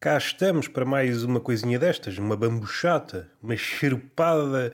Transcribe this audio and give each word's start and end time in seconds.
cá 0.00 0.16
estamos 0.16 0.68
para 0.68 0.84
mais 0.84 1.24
uma 1.24 1.40
coisinha 1.40 1.76
destas, 1.76 2.18
uma 2.18 2.36
bambuchata, 2.36 3.28
uma 3.42 3.56
xerupada 3.56 4.72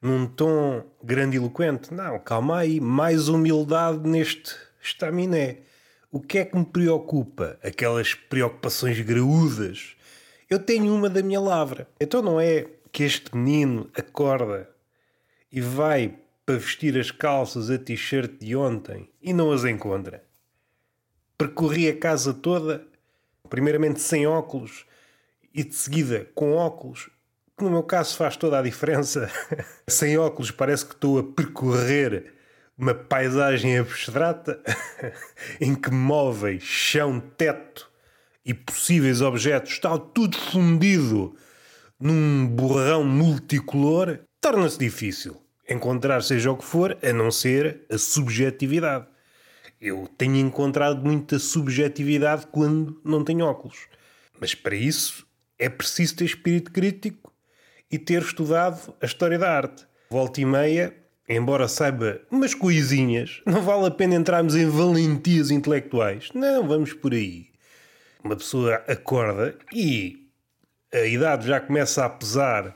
num 0.00 0.26
tom 0.26 0.84
grandiloquente. 1.02 1.92
Não, 1.92 2.20
calma 2.20 2.58
aí, 2.58 2.80
mais 2.80 3.26
humildade 3.26 4.08
neste 4.08 4.54
estaminé. 4.80 5.58
O 6.08 6.20
que 6.20 6.38
é 6.38 6.44
que 6.44 6.56
me 6.56 6.64
preocupa? 6.64 7.58
Aquelas 7.64 8.14
preocupações 8.14 9.00
graúdas. 9.00 9.96
Eu 10.48 10.60
tenho 10.60 10.94
uma 10.94 11.10
da 11.10 11.20
minha 11.20 11.40
lavra. 11.40 11.88
Então 11.98 12.22
não 12.22 12.40
é 12.40 12.64
que 12.92 13.02
este 13.02 13.36
menino 13.36 13.90
acorda 13.92 14.70
e 15.50 15.60
vai 15.60 16.14
para 16.46 16.58
vestir 16.58 16.96
as 16.96 17.10
calças, 17.10 17.70
a 17.70 17.78
t-shirt 17.78 18.38
de 18.38 18.54
ontem 18.54 19.10
e 19.20 19.32
não 19.32 19.50
as 19.50 19.64
encontra. 19.64 20.22
Percorri 21.36 21.88
a 21.88 21.96
casa 21.98 22.32
toda 22.32 22.93
primeiramente 23.54 24.00
sem 24.00 24.26
óculos 24.26 24.84
e 25.54 25.62
de 25.62 25.76
seguida 25.76 26.28
com 26.34 26.54
óculos, 26.54 27.08
que 27.56 27.62
no 27.62 27.70
meu 27.70 27.84
caso 27.84 28.16
faz 28.16 28.36
toda 28.36 28.58
a 28.58 28.62
diferença. 28.62 29.30
sem 29.86 30.18
óculos 30.18 30.50
parece 30.50 30.84
que 30.84 30.94
estou 30.94 31.20
a 31.20 31.22
percorrer 31.22 32.34
uma 32.76 32.92
paisagem 32.92 33.78
abstrata 33.78 34.60
em 35.60 35.72
que 35.72 35.88
móveis, 35.92 36.64
chão, 36.64 37.20
teto 37.20 37.88
e 38.44 38.52
possíveis 38.52 39.20
objetos 39.20 39.70
está 39.70 39.96
tudo 39.96 40.36
fundido 40.36 41.36
num 42.00 42.48
borrão 42.48 43.04
multicolor, 43.04 44.18
torna-se 44.40 44.80
difícil 44.80 45.40
encontrar 45.70 46.24
seja 46.24 46.50
o 46.50 46.56
que 46.56 46.64
for, 46.64 46.98
a 47.00 47.12
não 47.12 47.30
ser 47.30 47.86
a 47.88 47.96
subjetividade. 47.96 49.06
Eu 49.84 50.08
tenho 50.16 50.36
encontrado 50.36 51.04
muita 51.04 51.38
subjetividade 51.38 52.46
quando 52.46 52.98
não 53.04 53.22
tenho 53.22 53.44
óculos. 53.44 53.86
Mas 54.40 54.54
para 54.54 54.74
isso 54.74 55.26
é 55.58 55.68
preciso 55.68 56.16
ter 56.16 56.24
espírito 56.24 56.72
crítico 56.72 57.30
e 57.92 57.98
ter 57.98 58.22
estudado 58.22 58.94
a 58.98 59.04
história 59.04 59.38
da 59.38 59.54
arte. 59.54 59.86
Volta 60.08 60.40
e 60.40 60.46
meia, 60.46 60.96
embora 61.28 61.68
saiba 61.68 62.22
umas 62.30 62.54
coisinhas, 62.54 63.42
não 63.44 63.60
vale 63.60 63.84
a 63.84 63.90
pena 63.90 64.14
entrarmos 64.14 64.56
em 64.56 64.66
valentias 64.66 65.50
intelectuais. 65.50 66.30
Não, 66.32 66.66
vamos 66.66 66.94
por 66.94 67.12
aí. 67.12 67.48
Uma 68.24 68.36
pessoa 68.36 68.76
acorda 68.88 69.54
e 69.70 70.30
a 70.94 71.04
idade 71.04 71.46
já 71.46 71.60
começa 71.60 72.06
a 72.06 72.08
pesar 72.08 72.74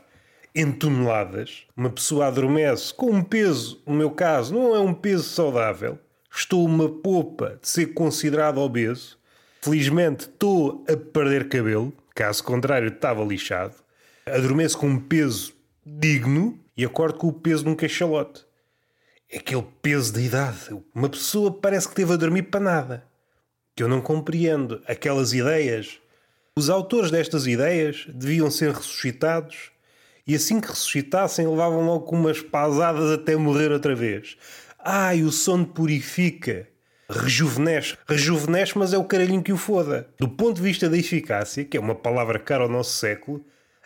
em 0.55 0.71
toneladas. 0.71 1.65
Uma 1.75 1.89
pessoa 1.89 2.27
adormece 2.27 2.93
com 2.93 3.13
um 3.13 3.25
peso, 3.25 3.83
no 3.87 3.95
meu 3.95 4.11
caso, 4.11 4.53
não 4.53 4.77
é 4.77 4.79
um 4.79 4.93
peso 4.93 5.25
saudável 5.25 5.99
estou 6.31 6.65
uma 6.65 6.89
popa 6.89 7.59
de 7.61 7.69
ser 7.69 7.87
considerado 7.95 8.59
obeso. 8.59 9.19
Felizmente 9.63 10.25
estou 10.25 10.85
a 10.89 10.97
perder 10.97 11.49
cabelo, 11.49 11.93
caso 12.15 12.45
contrário 12.45 12.89
estava 12.89 13.25
lixado. 13.25 13.75
Adormeço 14.27 14.79
com 14.79 14.89
um 14.89 15.01
peso 15.01 15.53
digno 15.85 16.59
e 16.77 16.85
acordo 16.85 17.19
com 17.19 17.29
o 17.29 17.33
peso 17.33 17.65
de 17.65 17.71
um 17.71 17.75
cachalote. 17.75 18.45
É 19.31 19.39
aquele 19.39 19.67
peso 19.83 20.13
da 20.13 20.21
idade. 20.21 20.83
Uma 20.95 21.09
pessoa 21.09 21.53
parece 21.53 21.89
que 21.89 21.95
teve 21.95 22.13
a 22.13 22.17
dormir 22.17 22.45
para 22.45 22.61
nada. 22.61 23.05
Que 23.75 23.83
eu 23.83 23.89
não 23.89 24.01
compreendo 24.01 24.83
aquelas 24.87 25.33
ideias. 25.33 25.99
Os 26.57 26.71
autores 26.71 27.11
destas 27.11 27.47
ideias 27.47 28.07
deviam 28.09 28.51
ser 28.51 28.73
ressuscitados 28.73 29.71
e 30.27 30.35
assim 30.35 30.61
que 30.61 30.69
ressuscitassem 30.69 31.47
levavam 31.47 31.87
logo 31.87 32.05
com 32.05 32.17
umas 32.17 32.43
pasadas 32.43 33.11
até 33.11 33.35
morrer 33.35 33.73
outra 33.73 33.95
vez. 33.95 34.37
Ai, 34.91 35.23
o 35.23 35.31
sono 35.31 35.67
purifica. 35.67 36.67
Rejuvenesce. 37.11 37.95
Rejuvenesce, 38.09 38.79
mas 38.79 38.95
é 38.95 38.97
o 38.97 39.05
caralhinho 39.05 39.43
que 39.43 39.53
o 39.53 39.57
foda. 39.59 40.09
Do 40.19 40.27
ponto 40.27 40.57
de 40.57 40.63
vista 40.63 40.89
da 40.89 40.97
eficácia, 40.97 41.63
que 41.63 41.77
é 41.77 41.81
uma 41.81 41.95
palavra 41.95 42.39
cara 42.39 42.63
ao 42.63 42.71
nosso 42.71 42.97
século, 42.97 43.45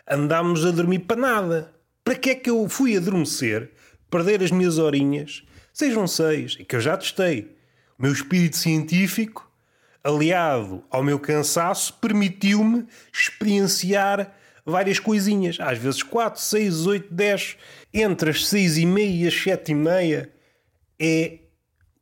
andámos 0.09 0.65
a 0.65 0.71
dormir 0.71 0.99
para 0.99 1.19
nada. 1.19 1.73
Para 2.05 2.15
que 2.15 2.29
é 2.29 2.35
que 2.35 2.49
eu 2.49 2.69
fui 2.69 2.95
adormecer, 2.95 3.71
perder 4.09 4.41
as 4.41 4.49
minhas 4.49 4.77
horinhas, 4.77 5.43
sejam 5.73 6.07
seis, 6.07 6.55
e 6.57 6.63
que 6.63 6.77
eu 6.77 6.79
já 6.79 6.95
testei. 6.95 7.53
O 7.99 8.03
meu 8.03 8.13
espírito 8.13 8.55
científico, 8.55 9.51
aliado 10.01 10.85
ao 10.89 11.03
meu 11.03 11.19
cansaço, 11.19 11.95
permitiu-me 11.95 12.87
experienciar 13.13 14.33
várias 14.65 14.99
coisinhas. 14.99 15.57
Às 15.59 15.77
vezes 15.77 16.01
quatro, 16.01 16.39
seis, 16.39 16.87
oito, 16.87 17.13
dez. 17.13 17.57
Entre 17.93 18.29
as 18.29 18.47
seis 18.47 18.77
e 18.77 18.85
meia 18.85 19.25
e 19.25 19.27
as 19.27 19.33
sete 19.33 19.73
e 19.73 19.75
meia 19.75 20.31
é, 20.99 21.39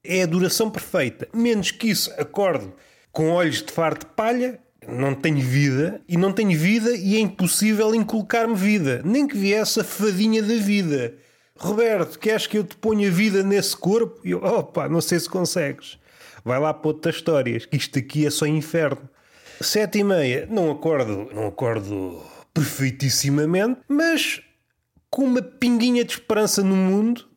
é 0.03 0.23
a 0.23 0.25
duração 0.25 0.69
perfeita. 0.69 1.27
Menos 1.33 1.71
que 1.71 1.89
isso, 1.89 2.11
acordo 2.17 2.73
com 3.11 3.29
olhos 3.29 3.61
de 3.61 3.71
farto 3.71 4.07
de 4.07 4.13
palha, 4.13 4.59
não 4.87 5.13
tenho 5.13 5.39
vida, 5.39 6.01
e 6.07 6.17
não 6.17 6.31
tenho 6.31 6.57
vida 6.57 6.95
e 6.95 7.15
é 7.15 7.19
impossível 7.19 7.93
inculcar-me 7.93 8.55
vida, 8.55 9.01
nem 9.05 9.27
que 9.27 9.37
viesse 9.37 9.79
a 9.79 9.83
fadinha 9.83 10.41
da 10.41 10.55
vida. 10.55 11.15
Roberto, 11.57 12.17
queres 12.17 12.47
que 12.47 12.57
eu 12.57 12.63
te 12.63 12.75
ponha 12.75 13.11
vida 13.11 13.43
nesse 13.43 13.77
corpo? 13.77 14.19
E 14.25 14.31
eu, 14.31 14.43
opa, 14.43 14.89
não 14.89 14.99
sei 15.01 15.19
se 15.19 15.29
consegues. 15.29 15.99
Vai 16.43 16.59
lá 16.59 16.73
para 16.73 16.87
outras 16.87 17.15
histórias, 17.15 17.65
que 17.65 17.77
isto 17.77 17.99
aqui 17.99 18.25
é 18.25 18.31
só 18.31 18.47
inferno. 18.47 19.07
Sete 19.61 19.99
e 19.99 20.03
meia, 20.03 20.47
não 20.49 20.71
acordo, 20.71 21.29
não 21.31 21.45
acordo 21.45 22.19
perfeitissimamente, 22.51 23.81
mas 23.87 24.41
com 25.07 25.25
uma 25.25 25.41
pinguinha 25.41 26.03
de 26.03 26.13
esperança 26.13 26.63
no 26.63 26.75
mundo 26.75 27.29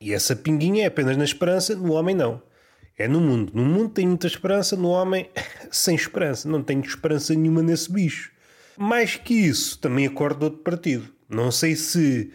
e 0.00 0.14
essa 0.14 0.34
pinguinha 0.34 0.84
é 0.84 0.86
apenas 0.86 1.16
na 1.16 1.24
esperança, 1.24 1.76
no 1.76 1.92
homem 1.92 2.16
não. 2.16 2.42
É 2.96 3.06
no 3.06 3.20
mundo. 3.20 3.52
No 3.54 3.64
mundo 3.64 3.90
tem 3.90 4.06
muita 4.08 4.26
esperança, 4.26 4.74
no 4.74 4.88
homem 4.88 5.30
sem 5.70 5.94
esperança. 5.94 6.48
Não 6.48 6.62
tenho 6.62 6.80
esperança 6.80 7.34
nenhuma 7.34 7.62
nesse 7.62 7.92
bicho. 7.92 8.32
Mais 8.78 9.16
que 9.16 9.34
isso, 9.34 9.78
também 9.78 10.06
acordo 10.06 10.38
de 10.38 10.44
outro 10.44 10.60
partido. 10.60 11.12
Não 11.28 11.50
sei 11.50 11.76
se 11.76 12.32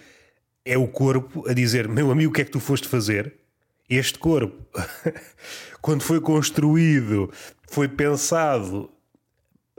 é 0.64 0.78
o 0.78 0.88
corpo 0.88 1.48
a 1.50 1.54
dizer: 1.54 1.88
Meu 1.88 2.12
amigo, 2.12 2.32
o 2.32 2.34
que 2.34 2.42
é 2.42 2.46
que 2.46 2.52
tu 2.52 2.60
foste 2.60 2.88
fazer? 2.88 3.34
Este 3.90 4.20
corpo, 4.20 4.64
quando 5.82 6.02
foi 6.02 6.22
construído, 6.22 7.32
foi 7.68 7.88
pensado 7.88 8.92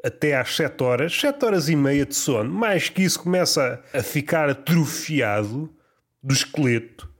até 0.05 0.37
às 0.37 0.55
7 0.55 0.83
horas, 0.83 1.21
7 1.21 1.45
horas 1.45 1.69
e 1.69 1.77
meia 1.77 2.05
de 2.05 2.15
sono. 2.15 2.53
Mais 2.53 2.89
que 2.89 3.03
isso, 3.03 3.21
começa 3.21 3.83
a 3.93 4.03
ficar 4.03 4.49
atrofiado 4.49 5.73
do 6.23 6.33
esqueleto 6.33 7.16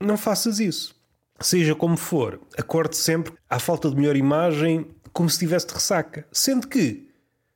não 0.00 0.16
faças 0.16 0.60
isso. 0.60 0.96
Seja 1.40 1.74
como 1.74 1.96
for, 1.96 2.40
acorde 2.56 2.96
sempre 2.96 3.32
à 3.48 3.58
falta 3.58 3.88
de 3.88 3.96
melhor 3.96 4.16
imagem 4.16 4.86
como 5.12 5.28
se 5.28 5.34
estivesse 5.34 5.66
de 5.68 5.74
ressaca. 5.74 6.26
Sendo 6.32 6.66
que 6.66 7.08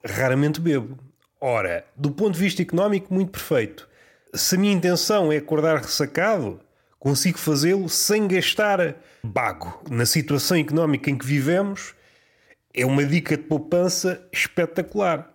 raramente 0.04 0.60
bebo. 0.60 0.98
Ora, 1.40 1.84
do 1.96 2.10
ponto 2.10 2.34
de 2.34 2.40
vista 2.40 2.62
económico, 2.62 3.12
muito 3.12 3.32
perfeito. 3.32 3.88
Se 4.34 4.54
a 4.54 4.58
minha 4.58 4.72
intenção 4.72 5.32
é 5.32 5.36
acordar 5.36 5.78
ressacado, 5.78 6.60
consigo 6.98 7.38
fazê-lo 7.38 7.88
sem 7.88 8.28
gastar 8.28 8.96
bago. 9.22 9.82
Na 9.90 10.06
situação 10.06 10.56
económica 10.56 11.10
em 11.10 11.18
que 11.18 11.26
vivemos, 11.26 11.94
é 12.72 12.86
uma 12.86 13.04
dica 13.04 13.36
de 13.36 13.42
poupança 13.42 14.26
espetacular. 14.32 15.28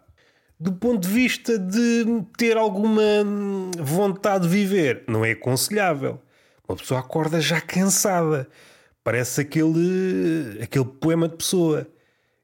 Do 0.59 0.73
ponto 0.73 1.07
de 1.07 1.13
vista 1.13 1.59
de 1.59 2.06
ter 2.38 2.57
alguma 2.57 3.03
vontade 3.78 4.47
de 4.47 4.50
viver, 4.50 5.03
não 5.07 5.23
é 5.23 5.31
aconselhável. 5.31 6.19
Uma 6.67 6.75
pessoa 6.75 7.00
acorda 7.00 7.39
já 7.39 7.61
cansada. 7.61 8.47
Parece 9.03 9.41
aquele, 9.41 10.59
aquele 10.61 10.85
poema 10.85 11.29
de 11.29 11.38
pessoa 11.38 11.88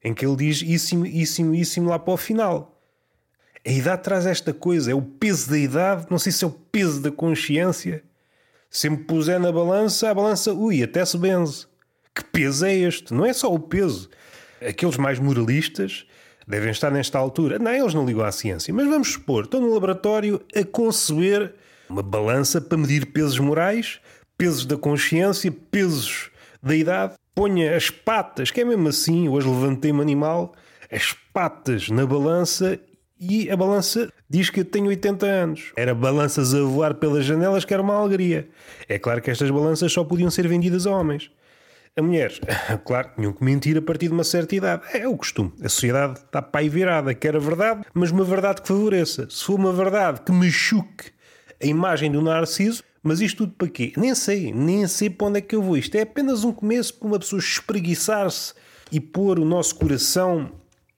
em 0.04 0.14
que 0.14 0.26
ele 0.26 0.36
diz 0.36 0.62
íssimo, 0.62 1.06
íssimo, 1.06 1.54
íssimo 1.54 1.90
lá 1.90 2.00
para 2.00 2.14
o 2.14 2.18
final. 2.18 2.80
A 3.66 3.72
idade 3.72 4.04
traz 4.04 4.26
esta 4.26 4.54
coisa, 4.54 4.92
é 4.92 4.94
o 4.94 5.02
peso 5.02 5.50
da 5.50 5.58
idade, 5.58 6.08
não 6.10 6.20
sei 6.20 6.32
se 6.32 6.44
é 6.44 6.48
o 6.48 6.52
peso 6.52 7.02
da 7.02 7.12
consciência. 7.12 8.04
Se 8.70 8.90
me 8.90 8.98
puser 8.98 9.40
na 9.40 9.52
balança, 9.52 10.10
a 10.10 10.14
balança, 10.14 10.52
ui, 10.52 10.84
até 10.84 11.06
se 11.06 11.18
benze. 11.18 11.68
Que 12.14 12.24
peso 12.24 12.66
é 12.66 12.74
este? 12.74 13.14
Não 13.14 13.26
é 13.26 13.32
só 13.32 13.54
o 13.54 13.60
peso. 13.60 14.10
Aqueles 14.62 14.98
mais 14.98 15.20
moralistas 15.20 16.06
devem 16.48 16.72
estar 16.72 16.92
nesta 16.92 17.18
altura. 17.18 17.58
Não, 17.58 17.72
eles 17.72 17.94
não 17.94 18.06
ligam 18.06 18.24
à 18.24 18.32
ciência, 18.32 18.74
mas 18.74 18.88
vamos 18.88 19.14
supor, 19.14 19.46
estão 19.46 19.62
no 19.62 19.74
laboratório 19.74 20.42
a 20.56 20.64
conceber 20.64 21.54
uma 21.90 22.04
balança 22.04 22.60
para 22.60 22.78
medir 22.78 23.06
pesos 23.08 23.40
morais 23.40 24.00
pesos 24.38 24.66
da 24.66 24.78
consciência, 24.78 25.52
pesos 25.52 26.32
da 26.62 26.76
idade. 26.76 27.16
Ponha 27.36 27.76
as 27.76 27.90
patas, 27.90 28.52
que 28.52 28.62
é 28.62 28.66
mesmo 28.66 28.88
assim, 28.88 29.28
hoje 29.28 29.48
levantei-me 29.48 30.02
animal, 30.02 30.54
as 30.92 31.14
patas 31.34 31.90
na 31.90 32.06
balança 32.06 32.80
e 33.20 33.50
a 33.50 33.56
balança 33.56 34.12
diz 34.30 34.50
que 34.50 34.60
eu 34.60 34.66
tenho 34.66 34.88
80 34.88 35.26
anos. 35.26 35.72
Era 35.76 35.96
balanças 35.96 36.54
a 36.54 36.62
voar 36.62 36.96
pelas 36.96 37.26
janelas 37.26 37.64
que 37.64 37.74
era 37.74 37.82
uma 37.82 37.96
alegria. 37.96 38.50
É 38.88 39.00
claro 39.00 39.22
que 39.22 39.32
estas 39.32 39.50
balanças 39.50 39.92
só 39.92 40.04
podiam 40.04 40.30
ser 40.30 40.48
vendidas 40.48 40.86
a 40.86 40.92
homens. 40.92 41.32
A 41.96 42.02
mulheres, 42.02 42.42
claro, 42.86 43.12
tinham 43.16 43.32
que 43.32 43.44
mentir 43.44 43.78
a 43.78 43.82
partir 43.82 44.08
de 44.08 44.14
uma 44.14 44.24
certa 44.24 44.56
idade. 44.56 44.84
É 44.94 45.08
o 45.08 45.16
costume. 45.16 45.54
A 45.64 45.70
sociedade 45.70 46.20
está 46.20 46.42
pai 46.42 46.68
virada. 46.68 47.14
Quer 47.14 47.36
a 47.36 47.40
verdade, 47.40 47.86
mas 47.94 48.12
uma 48.12 48.24
verdade 48.24 48.62
que 48.62 48.68
favoreça. 48.68 49.28
Se 49.30 49.46
for 49.46 49.56
uma 49.56 49.72
verdade 49.72 50.22
que 50.22 50.32
me 50.32 50.52
chuque 50.52 51.12
a 51.62 51.66
imagem 51.66 52.12
do 52.12 52.22
Narciso, 52.22 52.84
mas 53.04 53.20
isto 53.20 53.40
tudo 53.40 53.54
para 53.58 53.68
quê? 53.68 53.92
Nem 53.98 54.16
sei, 54.16 54.54
nem 54.54 54.88
sei 54.88 55.10
para 55.10 55.28
onde 55.28 55.40
é 55.40 55.42
que 55.42 55.54
eu 55.54 55.62
vou. 55.62 55.76
Isto 55.76 55.96
é 55.96 56.02
apenas 56.02 56.46
um 56.46 56.54
começo 56.54 56.94
para 56.94 57.08
uma 57.08 57.20
pessoa 57.20 57.40
espreguiçar-se 57.40 58.54
e 58.90 59.00
pôr 59.00 59.40
o 59.40 59.46
nosso 59.46 59.76
coração 59.76 60.50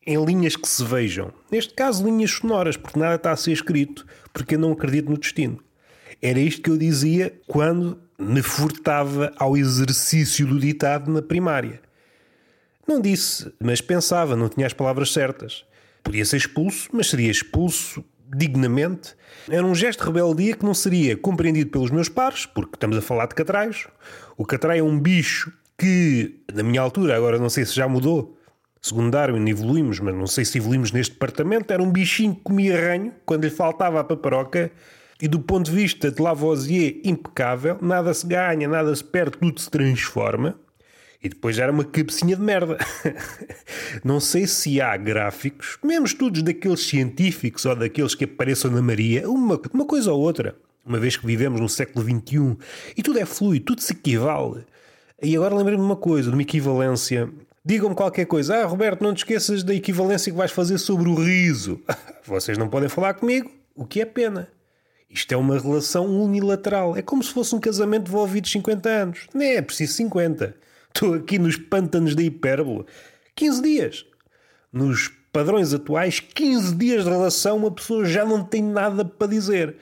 em 0.05 0.23
linhas 0.23 0.55
que 0.55 0.67
se 0.67 0.83
vejam. 0.83 1.33
Neste 1.51 1.73
caso, 1.73 2.05
linhas 2.05 2.29
sonoras, 2.29 2.77
porque 2.77 2.99
nada 2.99 3.15
está 3.15 3.31
a 3.31 3.35
ser 3.35 3.53
escrito, 3.53 4.05
porque 4.31 4.53
eu 4.53 4.59
não 4.59 4.71
acredito 4.71 5.09
no 5.09 5.17
destino. 5.17 5.59
Era 6.21 6.39
isto 6.39 6.61
que 6.61 6.69
eu 6.69 6.77
dizia 6.77 7.33
quando 7.47 7.99
me 8.19 8.43
furtava 8.43 9.33
ao 9.37 9.57
exercício 9.57 10.45
do 10.45 10.59
ditado 10.59 11.11
na 11.11 11.23
primária. 11.23 11.81
Não 12.87 13.01
disse, 13.01 13.51
mas 13.59 13.81
pensava, 13.81 14.35
não 14.35 14.47
tinha 14.47 14.67
as 14.67 14.73
palavras 14.73 15.11
certas. 15.11 15.65
Podia 16.03 16.23
ser 16.23 16.37
expulso, 16.37 16.87
mas 16.93 17.07
seria 17.07 17.31
expulso 17.31 18.05
dignamente. 18.33 19.15
Era 19.49 19.65
um 19.65 19.75
gesto 19.75 20.01
de 20.01 20.05
rebeldia 20.07 20.55
que 20.55 20.65
não 20.65 20.73
seria 20.73 21.15
compreendido 21.17 21.69
pelos 21.69 21.91
meus 21.91 22.09
pares, 22.09 22.45
porque 22.45 22.75
estamos 22.75 22.97
a 22.97 23.01
falar 23.01 23.27
de 23.27 23.35
catrais. 23.35 23.87
O 24.37 24.45
catrai 24.45 24.79
é 24.79 24.83
um 24.83 24.99
bicho 24.99 25.51
que, 25.77 26.41
na 26.53 26.63
minha 26.63 26.81
altura, 26.81 27.15
agora 27.15 27.37
não 27.37 27.49
sei 27.49 27.65
se 27.65 27.75
já 27.75 27.87
mudou, 27.87 28.37
segundo 28.81 29.11
Darwin 29.11 29.47
evoluímos, 29.49 29.99
mas 29.99 30.15
não 30.15 30.27
sei 30.27 30.45
se 30.45 30.57
evoluímos 30.57 30.91
neste 30.91 31.13
departamento, 31.13 31.71
era 31.73 31.81
um 31.81 31.91
bichinho 31.91 32.35
que 32.35 32.41
comia 32.41 32.79
ranho 32.79 33.13
quando 33.25 33.43
lhe 33.43 33.49
faltava 33.49 33.99
a 33.99 34.03
paparoca 34.03 34.71
e 35.21 35.27
do 35.27 35.39
ponto 35.39 35.69
de 35.69 35.75
vista 35.75 36.11
de 36.11 36.21
Lavoisier 36.21 36.99
impecável, 37.03 37.77
nada 37.81 38.13
se 38.13 38.27
ganha, 38.27 38.67
nada 38.67 38.93
se 38.93 39.03
perde, 39.03 39.37
tudo 39.37 39.59
se 39.59 39.69
transforma. 39.69 40.59
E 41.25 41.29
depois 41.29 41.57
era 41.57 41.71
uma 41.71 41.83
cabecinha 41.83 42.35
de 42.35 42.41
merda. 42.43 42.77
Não 44.05 44.19
sei 44.19 44.45
se 44.45 44.79
há 44.79 44.95
gráficos, 44.95 45.75
mesmo 45.83 46.05
estudos 46.05 46.43
daqueles 46.43 46.81
científicos 46.81 47.65
ou 47.65 47.75
daqueles 47.75 48.13
que 48.13 48.25
apareçam 48.25 48.69
na 48.69 48.79
Maria, 48.79 49.27
uma, 49.27 49.59
uma 49.73 49.85
coisa 49.87 50.13
ou 50.13 50.21
outra, 50.21 50.55
uma 50.85 50.99
vez 50.99 51.17
que 51.17 51.25
vivemos 51.25 51.59
no 51.59 51.67
século 51.67 52.05
XXI 52.05 52.55
e 52.95 53.01
tudo 53.01 53.17
é 53.17 53.25
fluido, 53.25 53.65
tudo 53.65 53.81
se 53.81 53.93
equivale. 53.93 54.65
E 55.19 55.35
agora 55.35 55.55
lembrei-me 55.55 55.81
de 55.81 55.87
uma 55.87 55.95
coisa, 55.95 56.29
de 56.29 56.35
uma 56.35 56.43
equivalência. 56.43 57.27
Digam-me 57.65 57.95
qualquer 57.95 58.25
coisa. 58.25 58.57
Ah, 58.57 58.65
Roberto, 58.67 59.01
não 59.01 59.11
te 59.11 59.23
esqueças 59.23 59.63
da 59.63 59.73
equivalência 59.73 60.31
que 60.31 60.37
vais 60.37 60.51
fazer 60.51 60.77
sobre 60.77 61.09
o 61.09 61.15
riso. 61.15 61.81
Vocês 62.23 62.55
não 62.55 62.69
podem 62.69 62.87
falar 62.87 63.15
comigo, 63.15 63.49
o 63.73 63.83
que 63.83 63.99
é 63.99 64.05
pena. 64.05 64.47
Isto 65.09 65.33
é 65.33 65.37
uma 65.37 65.57
relação 65.57 66.05
unilateral. 66.05 66.95
É 66.95 67.01
como 67.01 67.23
se 67.23 67.33
fosse 67.33 67.55
um 67.55 67.59
casamento 67.59 68.03
devolvido 68.03 68.47
50 68.47 68.89
anos. 68.89 69.27
Não 69.33 69.41
é 69.41 69.59
preciso 69.59 69.93
50. 69.93 70.65
Estou 70.95 71.13
aqui 71.13 71.37
nos 71.37 71.57
pântanos 71.57 72.15
da 72.15 72.23
hipérbole. 72.23 72.85
15 73.35 73.61
dias. 73.61 74.05
Nos 74.71 75.11
padrões 75.33 75.73
atuais, 75.73 76.21
15 76.21 76.73
dias 76.73 77.03
de 77.03 77.09
relação, 77.09 77.57
uma 77.57 77.69
pessoa 77.69 78.05
já 78.05 78.23
não 78.23 78.41
tem 78.41 78.63
nada 78.63 79.03
para 79.03 79.27
dizer. 79.27 79.75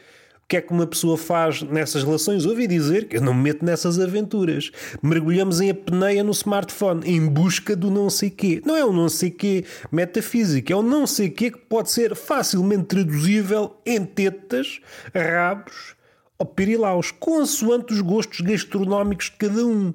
O 0.43 0.47
que 0.47 0.57
é 0.57 0.61
que 0.61 0.73
uma 0.73 0.87
pessoa 0.87 1.15
faz 1.15 1.61
nessas 1.61 2.03
relações? 2.03 2.47
Ouvi 2.47 2.65
dizer 2.65 3.07
que 3.07 3.17
eu 3.17 3.21
não 3.21 3.31
me 3.31 3.43
meto 3.43 3.63
nessas 3.63 3.99
aventuras. 3.99 4.71
Mergulhamos 5.03 5.61
em 5.61 5.69
apneia 5.69 6.23
no 6.23 6.31
smartphone 6.31 7.07
em 7.07 7.27
busca 7.27 7.75
do 7.75 7.91
não 7.91 8.09
sei 8.09 8.31
quê. 8.31 8.59
Não 8.65 8.75
é 8.75 8.83
um 8.83 8.91
não 8.91 9.07
sei 9.07 9.29
quê 9.29 9.65
metafísico, 9.91 10.73
é 10.73 10.75
um 10.75 10.81
não 10.81 11.05
sei 11.05 11.29
quê 11.29 11.51
que 11.51 11.59
pode 11.59 11.91
ser 11.91 12.15
facilmente 12.15 12.85
traduzível 12.85 13.77
em 13.85 14.03
tetas, 14.03 14.81
rabos 15.13 15.93
ou 16.39 16.45
pirilaus, 16.47 17.11
consoante 17.11 17.93
os 17.93 18.01
gostos 18.01 18.41
gastronómicos 18.41 19.27
de 19.27 19.37
cada 19.37 19.65
um. 19.65 19.93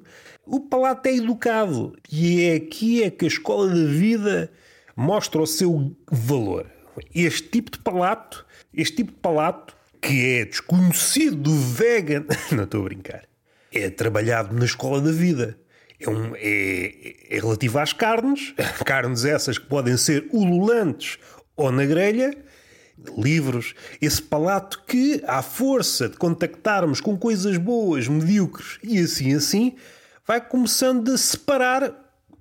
O 0.50 0.60
palato 0.60 1.06
é 1.06 1.14
educado 1.14 1.94
e 2.10 2.44
é 2.44 2.54
aqui 2.54 3.02
é 3.04 3.10
que 3.10 3.26
a 3.26 3.28
escola 3.28 3.68
da 3.68 3.84
vida 3.84 4.50
mostra 4.96 5.42
o 5.42 5.46
seu 5.46 5.94
valor. 6.10 6.66
Este 7.14 7.50
tipo 7.50 7.70
de 7.70 7.78
palato, 7.80 8.46
este 8.72 8.96
tipo 8.96 9.12
de 9.12 9.18
palato 9.18 9.76
que 10.00 10.36
é 10.36 10.44
desconhecido 10.46 11.36
do 11.36 11.54
vegan, 11.54 12.24
não 12.50 12.64
estou 12.64 12.80
a 12.80 12.84
brincar, 12.84 13.24
é 13.70 13.90
trabalhado 13.90 14.56
na 14.56 14.64
escola 14.64 15.02
da 15.02 15.12
vida. 15.12 15.58
É, 16.00 16.08
um, 16.08 16.34
é, 16.36 17.36
é 17.36 17.40
relativo 17.40 17.78
às 17.78 17.92
carnes, 17.92 18.54
carnes 18.86 19.26
essas 19.26 19.58
que 19.58 19.66
podem 19.66 19.98
ser 19.98 20.28
ululantes 20.32 21.18
ou 21.56 21.70
na 21.70 21.84
grelha, 21.84 22.34
livros, 23.18 23.74
esse 24.00 24.22
palato 24.22 24.82
que, 24.86 25.22
à 25.26 25.42
força 25.42 26.08
de 26.08 26.16
contactarmos 26.16 27.02
com 27.02 27.18
coisas 27.18 27.58
boas, 27.58 28.08
medíocres 28.08 28.78
e 28.82 28.98
assim 28.98 29.34
assim, 29.34 29.76
vai 30.28 30.42
começando 30.42 31.08
a 31.10 31.16
separar 31.16 31.90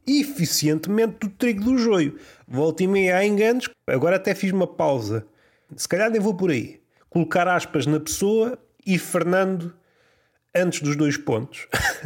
eficientemente 0.06 1.20
do 1.22 1.30
trigo 1.30 1.64
do 1.64 1.78
joio. 1.78 2.20
Volta 2.46 2.84
e 2.84 2.88
meia 2.88 3.16
há 3.16 3.26
enganos. 3.26 3.70
Agora 3.88 4.18
até 4.18 4.36
fiz 4.36 4.52
uma 4.52 4.68
pausa. 4.68 5.26
Se 5.74 5.88
calhar 5.88 6.12
nem 6.12 6.20
vou 6.20 6.36
por 6.36 6.52
aí. 6.52 6.82
Colocar 7.10 7.48
aspas 7.48 7.86
na 7.86 7.98
pessoa 7.98 8.60
e 8.86 9.00
Fernando 9.00 9.74
antes 10.54 10.82
dos 10.82 10.98
dois 10.98 11.16
pontos. 11.16 11.66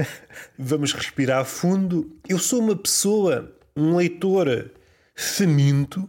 Vamos 0.56 0.94
respirar 0.94 1.44
fundo. 1.46 2.16
Eu 2.30 2.38
sou 2.38 2.60
uma 2.60 2.76
pessoa, 2.76 3.52
um 3.76 3.96
leitor 3.96 4.70
faminto. 5.16 6.08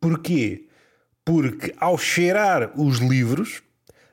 Porquê? 0.00 0.68
Porque 1.24 1.74
ao 1.76 1.98
cheirar 1.98 2.70
os 2.80 2.98
livros, 2.98 3.64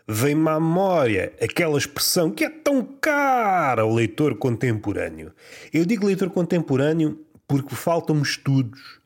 vem-me 0.08 0.50
à 0.50 0.60
memória 0.60 1.34
aquela 1.42 1.78
expressão 1.78 2.30
que 2.32 2.44
é 2.44 2.50
tão 2.50 2.84
cara 2.84 3.82
ao 3.82 3.94
leitor 3.94 4.36
contemporâneo. 4.38 5.34
Eu 5.74 5.86
digo 5.86 6.06
leitor 6.06 6.30
contemporâneo 6.30 7.20
porque 7.48 7.76
faltam-me 7.76 8.22
estudos 8.22 9.00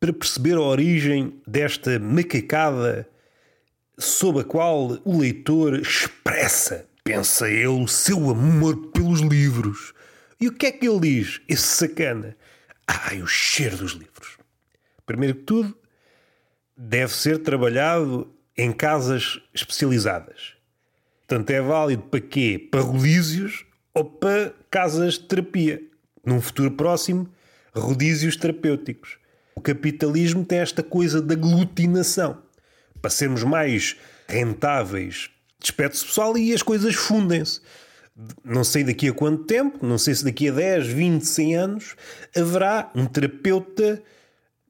para 0.00 0.12
perceber 0.12 0.54
a 0.54 0.60
origem 0.60 1.40
desta 1.46 1.98
macacada 1.98 3.08
sob 3.96 4.40
a 4.40 4.44
qual 4.44 4.98
o 5.04 5.18
leitor 5.18 5.78
expressa, 5.78 6.86
pensa 7.02 7.48
ele, 7.48 7.66
o 7.68 7.86
seu 7.86 8.30
amor 8.30 8.88
pelos 8.88 9.20
livros. 9.20 9.94
E 10.40 10.48
o 10.48 10.52
que 10.52 10.66
é 10.66 10.72
que 10.72 10.86
ele 10.86 11.00
diz, 11.00 11.40
esse 11.48 11.62
sacana? 11.62 12.36
Ai, 12.86 13.22
o 13.22 13.26
cheiro 13.26 13.76
dos 13.76 13.92
livros. 13.92 14.36
Primeiro 15.06 15.36
que 15.36 15.42
tudo, 15.42 15.76
deve 16.76 17.14
ser 17.14 17.38
trabalhado 17.38 18.33
em 18.56 18.72
casas 18.72 19.40
especializadas. 19.52 20.54
Portanto, 21.26 21.50
é 21.50 21.60
válido 21.60 22.02
para 22.04 22.20
quê? 22.20 22.68
Para 22.70 22.80
rodízios 22.80 23.64
ou 23.92 24.04
para 24.04 24.52
casas 24.70 25.14
de 25.14 25.20
terapia. 25.20 25.82
Num 26.24 26.40
futuro 26.40 26.70
próximo, 26.70 27.28
rodízios 27.74 28.36
terapêuticos. 28.36 29.18
O 29.54 29.60
capitalismo 29.60 30.44
tem 30.44 30.58
esta 30.58 30.82
coisa 30.82 31.20
da 31.20 31.34
aglutinação. 31.34 32.42
Para 33.00 33.10
sermos 33.10 33.42
mais 33.42 33.96
rentáveis 34.28 35.30
de 35.58 35.70
aspecto 35.70 36.04
pessoal 36.04 36.36
e 36.36 36.52
as 36.52 36.62
coisas 36.62 36.94
fundem-se. 36.94 37.60
Não 38.44 38.62
sei 38.62 38.84
daqui 38.84 39.08
a 39.08 39.12
quanto 39.12 39.44
tempo, 39.44 39.84
não 39.84 39.98
sei 39.98 40.14
se 40.14 40.24
daqui 40.24 40.48
a 40.48 40.52
10, 40.52 40.86
20, 40.86 41.22
100 41.22 41.56
anos, 41.56 41.96
haverá 42.36 42.90
um 42.94 43.06
terapeuta 43.06 44.02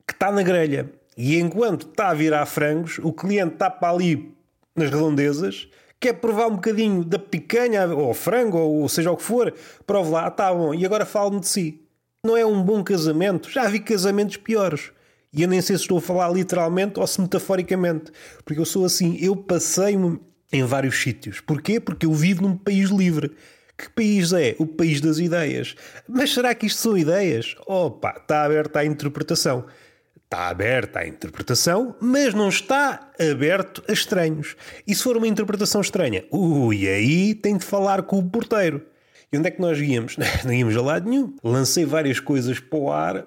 que 0.06 0.14
está 0.14 0.32
na 0.32 0.42
grelha 0.42 0.90
e 1.16 1.38
enquanto 1.38 1.86
está 1.86 2.08
a 2.08 2.14
virar 2.14 2.44
frangos, 2.46 2.98
o 3.02 3.12
cliente 3.12 3.54
está 3.54 3.70
para 3.70 3.92
ali 3.92 4.34
nas 4.74 4.90
redondezas, 4.90 5.68
quer 6.00 6.14
provar 6.14 6.48
um 6.48 6.56
bocadinho 6.56 7.04
da 7.04 7.18
picanha, 7.18 7.86
ou 7.86 8.12
frango, 8.12 8.58
ou 8.58 8.88
seja 8.88 9.10
o 9.10 9.16
que 9.16 9.22
for, 9.22 9.54
prove 9.86 10.10
lá, 10.10 10.28
está 10.28 10.52
bom, 10.52 10.74
e 10.74 10.84
agora 10.84 11.06
fale-me 11.06 11.40
de 11.40 11.48
si. 11.48 11.80
Não 12.24 12.36
é 12.36 12.44
um 12.44 12.62
bom 12.62 12.82
casamento, 12.82 13.50
já 13.50 13.68
vi 13.68 13.80
casamentos 13.80 14.36
piores. 14.36 14.90
E 15.32 15.42
eu 15.42 15.48
nem 15.48 15.60
sei 15.60 15.76
se 15.76 15.82
estou 15.82 15.98
a 15.98 16.00
falar 16.00 16.30
literalmente 16.30 16.98
ou 16.98 17.06
se 17.06 17.20
metaforicamente, 17.20 18.12
porque 18.44 18.60
eu 18.60 18.64
sou 18.64 18.84
assim, 18.84 19.16
eu 19.20 19.34
passei-me 19.34 20.20
em 20.52 20.64
vários 20.64 21.00
sítios. 21.02 21.40
Porquê? 21.40 21.80
Porque 21.80 22.06
eu 22.06 22.12
vivo 22.12 22.42
num 22.42 22.56
país 22.56 22.90
livre. 22.90 23.32
Que 23.76 23.90
país 23.90 24.32
é? 24.32 24.54
O 24.58 24.66
país 24.66 25.00
das 25.00 25.18
ideias. 25.18 25.74
Mas 26.08 26.32
será 26.32 26.54
que 26.54 26.66
isto 26.66 26.80
são 26.80 26.96
ideias? 26.96 27.56
Opa, 27.66 28.14
está 28.16 28.44
aberta 28.44 28.78
à 28.78 28.84
interpretação 28.84 29.64
está 30.24 30.48
aberta 30.48 31.00
à 31.00 31.06
interpretação, 31.06 31.94
mas 32.00 32.34
não 32.34 32.48
está 32.48 33.10
aberto 33.18 33.82
a 33.88 33.92
estranhos. 33.92 34.56
E 34.86 34.94
se 34.94 35.02
for 35.02 35.16
uma 35.16 35.28
interpretação 35.28 35.80
estranha, 35.80 36.24
ui, 36.30 36.88
aí 36.88 37.34
tem 37.34 37.56
de 37.56 37.64
falar 37.64 38.02
com 38.02 38.18
o 38.18 38.28
porteiro. 38.28 38.82
E 39.32 39.38
onde 39.38 39.48
é 39.48 39.50
que 39.50 39.60
nós 39.60 39.78
íamos? 39.78 40.16
Não 40.44 40.52
íamos 40.52 40.76
a 40.76 40.82
lado 40.82 41.08
nenhum. 41.08 41.34
Lancei 41.42 41.84
várias 41.84 42.20
coisas 42.20 42.60
para 42.60 42.78
o 42.78 42.92
ar, 42.92 43.26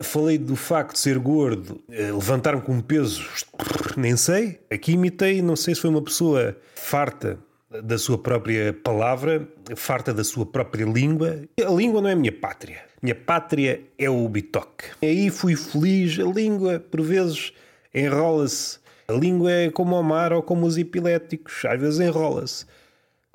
falei 0.00 0.38
do 0.38 0.56
facto 0.56 0.94
de 0.94 1.00
ser 1.00 1.18
gordo, 1.18 1.82
eh, 1.90 2.10
levantar-me 2.12 2.62
com 2.62 2.72
um 2.72 2.80
peso, 2.80 3.28
nem 3.96 4.16
sei. 4.16 4.58
Aqui 4.70 4.92
imitei, 4.92 5.42
não 5.42 5.54
sei 5.54 5.74
se 5.74 5.82
foi 5.82 5.90
uma 5.90 6.02
pessoa 6.02 6.56
farta 6.74 7.38
da 7.82 7.98
sua 7.98 8.16
própria 8.16 8.72
palavra, 8.72 9.46
farta 9.76 10.14
da 10.14 10.24
sua 10.24 10.46
própria 10.46 10.86
língua. 10.86 11.42
A 11.62 11.70
língua 11.70 12.00
não 12.00 12.08
é 12.08 12.12
a 12.12 12.16
minha 12.16 12.32
pátria. 12.32 12.87
Minha 13.00 13.14
pátria 13.14 13.80
é 13.96 14.10
o 14.10 14.28
bitoque. 14.28 14.86
Aí 15.02 15.30
fui 15.30 15.54
feliz. 15.54 16.18
A 16.18 16.24
língua, 16.24 16.80
por 16.80 17.00
vezes, 17.00 17.52
enrola-se. 17.94 18.78
A 19.06 19.12
língua 19.12 19.50
é 19.50 19.70
como 19.70 19.98
o 19.98 20.02
mar 20.02 20.32
ou 20.32 20.42
como 20.42 20.66
os 20.66 20.76
epiléticos. 20.76 21.64
Às 21.64 21.80
vezes 21.80 22.00
enrola-se 22.00 22.66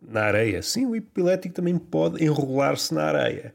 na 0.05 0.23
areia. 0.23 0.61
Sim, 0.61 0.85
o 0.85 0.95
epilético 0.95 1.55
também 1.55 1.77
pode 1.77 2.23
enrolar-se 2.23 2.93
na 2.93 3.03
areia. 3.03 3.53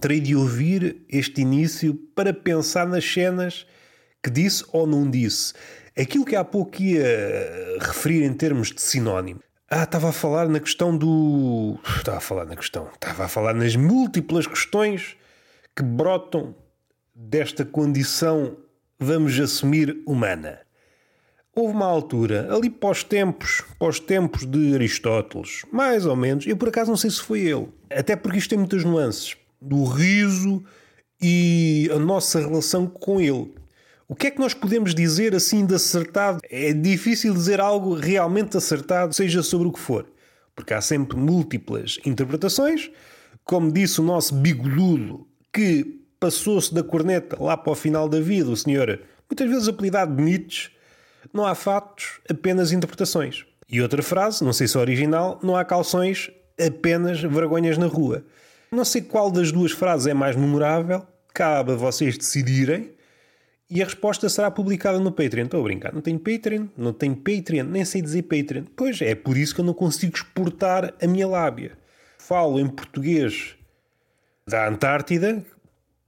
Terei 0.00 0.20
de 0.20 0.34
ouvir 0.34 1.02
este 1.08 1.42
início 1.42 1.94
para 2.14 2.32
pensar 2.32 2.86
nas 2.86 3.04
cenas 3.04 3.66
que 4.22 4.30
disse 4.30 4.64
ou 4.72 4.86
não 4.86 5.08
disse. 5.08 5.52
Aquilo 5.98 6.24
que 6.24 6.34
há 6.34 6.42
pouco 6.42 6.80
ia 6.80 7.78
referir 7.78 8.24
em 8.24 8.32
termos 8.32 8.72
de 8.72 8.80
sinónimo. 8.80 9.40
Ah, 9.68 9.84
estava 9.84 10.08
a 10.08 10.12
falar 10.12 10.48
na 10.48 10.60
questão 10.60 10.96
do. 10.96 11.78
Estava 11.96 12.16
a 12.16 12.20
falar 12.20 12.46
na 12.46 12.56
questão. 12.56 12.88
Estava 12.94 13.24
a 13.24 13.28
falar 13.28 13.54
nas 13.54 13.76
múltiplas 13.76 14.46
questões 14.46 15.16
que 15.76 15.82
brotam 15.82 16.54
desta 17.14 17.64
condição 17.64 18.56
vamos 19.02 19.38
assumir, 19.40 20.00
humana. 20.06 20.60
Houve 21.54 21.74
uma 21.74 21.86
altura, 21.86 22.48
ali 22.54 22.70
pós 22.70 23.02
tempos, 23.02 23.62
pós 23.78 24.00
tempos 24.00 24.46
de 24.46 24.74
Aristóteles, 24.74 25.64
mais 25.70 26.06
ou 26.06 26.16
menos, 26.16 26.46
eu 26.46 26.56
por 26.56 26.68
acaso 26.68 26.90
não 26.90 26.96
sei 26.96 27.10
se 27.10 27.20
foi 27.20 27.40
ele, 27.40 27.68
até 27.90 28.16
porque 28.16 28.38
isto 28.38 28.50
tem 28.50 28.58
muitas 28.58 28.84
nuances, 28.84 29.36
do 29.60 29.84
riso 29.84 30.64
e 31.20 31.90
a 31.92 31.98
nossa 31.98 32.40
relação 32.40 32.86
com 32.86 33.20
ele. 33.20 33.52
O 34.08 34.14
que 34.14 34.28
é 34.28 34.30
que 34.30 34.38
nós 34.38 34.54
podemos 34.54 34.94
dizer 34.94 35.34
assim 35.34 35.66
de 35.66 35.74
acertado? 35.74 36.40
É 36.48 36.72
difícil 36.72 37.34
dizer 37.34 37.60
algo 37.60 37.94
realmente 37.94 38.56
acertado, 38.56 39.14
seja 39.14 39.42
sobre 39.42 39.68
o 39.68 39.72
que 39.72 39.80
for, 39.80 40.06
porque 40.54 40.72
há 40.72 40.80
sempre 40.80 41.16
múltiplas 41.16 41.98
interpretações. 42.04 42.90
Como 43.44 43.72
disse 43.72 44.00
o 44.00 44.04
nosso 44.04 44.34
bigodudo, 44.36 45.26
que 45.52 46.00
passou-se 46.18 46.72
da 46.72 46.82
corneta 46.82 47.36
lá 47.42 47.56
para 47.56 47.72
o 47.72 47.76
final 47.76 48.08
da 48.08 48.20
vida, 48.20 48.50
o 48.50 48.56
senhor, 48.56 49.00
muitas 49.28 49.48
vezes 49.48 49.68
apelidado 49.68 50.14
de 50.14 50.22
Nietzsche, 50.22 50.70
não 51.32 51.44
há 51.44 51.54
fatos, 51.54 52.20
apenas 52.28 52.72
interpretações. 52.72 53.44
E 53.68 53.80
outra 53.80 54.02
frase, 54.02 54.44
não 54.44 54.52
sei 54.52 54.68
se 54.68 54.76
é 54.76 54.80
original, 54.80 55.40
não 55.42 55.56
há 55.56 55.64
calções, 55.64 56.30
apenas 56.60 57.20
vergonhas 57.20 57.78
na 57.78 57.86
rua. 57.86 58.24
Não 58.70 58.84
sei 58.84 59.02
qual 59.02 59.30
das 59.30 59.50
duas 59.50 59.72
frases 59.72 60.06
é 60.06 60.14
mais 60.14 60.36
memorável, 60.36 61.06
cabe 61.32 61.72
a 61.72 61.76
vocês 61.76 62.16
decidirem. 62.16 62.90
E 63.68 63.80
a 63.80 63.86
resposta 63.86 64.28
será 64.28 64.50
publicada 64.50 64.98
no 64.98 65.10
Patreon. 65.10 65.46
Estou 65.46 65.60
a 65.60 65.62
brincar. 65.62 65.94
Não 65.94 66.02
tenho 66.02 66.18
Patreon, 66.18 66.66
não 66.76 66.92
tenho 66.92 67.16
Patreon, 67.16 67.64
nem 67.64 67.84
sei 67.86 68.02
dizer 68.02 68.22
Patreon. 68.24 68.64
Pois 68.76 69.00
é, 69.00 69.14
por 69.14 69.36
isso 69.36 69.54
que 69.54 69.62
eu 69.62 69.64
não 69.64 69.72
consigo 69.72 70.14
exportar 70.14 70.92
a 71.00 71.06
minha 71.06 71.26
lábia. 71.26 71.72
Falo 72.18 72.60
em 72.60 72.68
português 72.68 73.56
da 74.46 74.68
Antártida, 74.68 75.44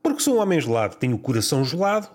porque 0.03 0.23
sou 0.23 0.37
um 0.37 0.41
homem 0.41 0.61
gelado, 0.61 0.97
tenho 0.97 1.17
o 1.17 1.19
coração 1.19 1.65
gelado, 1.65 2.09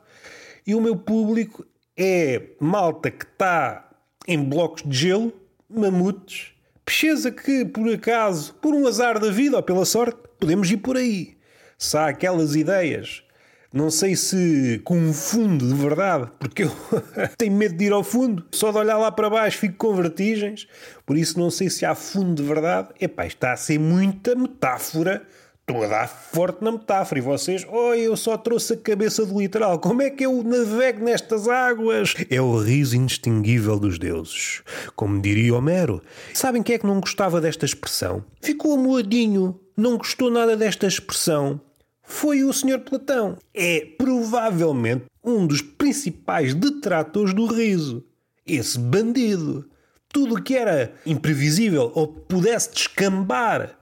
e 0.66 0.76
o 0.76 0.82
meu 0.82 0.96
público 0.96 1.66
é 1.98 2.42
malta 2.60 3.10
que 3.10 3.26
está 3.26 3.90
em 4.28 4.44
blocos 4.44 4.84
de 4.84 4.96
gelo, 4.96 5.34
mamutes, 5.70 6.52
pecheza 6.86 7.32
que, 7.32 7.66
por 7.66 7.92
acaso, 7.92 8.54
por 8.56 8.74
um 8.74 8.88
azar 8.88 9.20
da 9.20 9.32
vida 9.32 9.58
ou 9.58 9.64
pela 9.64 9.86
sorte, 9.86 10.18
podemos 10.40 10.70
ir 10.72 10.78
por 10.78 10.98
aí. 10.98 11.38
Se 11.78 11.98
há 11.98 12.08
aquelas 12.08 12.56
ideias, 12.56 13.24
não 13.72 13.92
sei 13.92 14.16
se 14.16 14.82
com 14.84 14.98
um 14.98 15.14
fundo 15.14 15.68
de 15.68 15.76
verdade, 15.76 16.32
porque 16.40 16.64
eu 16.64 16.72
tenho 17.38 17.54
medo 17.54 17.76
de 17.76 17.86
ir 17.86 17.92
ao 17.92 18.04
fundo, 18.04 18.46
só 18.52 18.72
de 18.72 18.78
olhar 18.78 18.98
lá 18.98 19.12
para 19.12 19.30
baixo 19.30 19.60
fico 19.60 19.76
com 19.78 19.96
vertigens, 19.96 20.68
por 21.06 21.16
isso 21.16 21.40
não 21.40 21.52
sei 21.52 21.70
se 21.70 21.86
há 21.86 21.94
fundo 21.94 22.42
de 22.42 22.48
verdade. 22.48 22.90
Epá, 23.00 23.26
está 23.26 23.54
a 23.54 23.58
ser 23.58 23.80
muita 23.80 24.36
metáfora 24.36 25.26
Estou 25.70 25.84
a 25.84 25.88
dar 25.88 26.08
forte 26.08 26.64
na 26.64 26.72
metáfora 26.72 27.20
e 27.20 27.22
vocês, 27.22 27.64
oh, 27.72 27.94
eu 27.94 28.18
só 28.18 28.36
trouxe 28.36 28.74
a 28.74 28.78
cabeça 28.78 29.24
do 29.24 29.40
literal. 29.40 29.78
Como 29.78 30.02
é 30.02 30.10
que 30.10 30.26
eu 30.26 30.42
navego 30.42 31.06
nestas 31.06 31.48
águas? 31.48 32.16
É 32.28 32.42
o 32.42 32.58
riso 32.58 32.98
indistinguível 32.98 33.78
dos 33.78 34.00
deuses. 34.00 34.64
Como 34.96 35.22
diria 35.22 35.54
Homero. 35.54 36.02
Sabem 36.34 36.64
quem 36.64 36.74
é 36.74 36.80
que 36.80 36.88
não 36.88 37.00
gostava 37.00 37.40
desta 37.40 37.68
expressão? 37.68 38.26
Ficou 38.42 38.74
amoadinho, 38.74 39.60
não 39.78 39.96
gostou 39.96 40.32
nada 40.32 40.58
desta 40.58 40.88
expressão. 40.88 41.62
Foi 42.02 42.44
o 42.44 42.52
Sr. 42.52 42.80
Platão. 42.80 43.38
É 43.54 43.86
provavelmente 43.96 45.06
um 45.24 45.46
dos 45.46 45.62
principais 45.62 46.56
detratores 46.56 47.32
do 47.32 47.46
riso. 47.46 48.04
Esse 48.44 48.80
bandido. 48.80 49.70
Tudo 50.12 50.34
o 50.34 50.42
que 50.42 50.56
era 50.56 50.96
imprevisível 51.06 51.92
ou 51.94 52.08
pudesse 52.08 52.74
descambar 52.74 53.79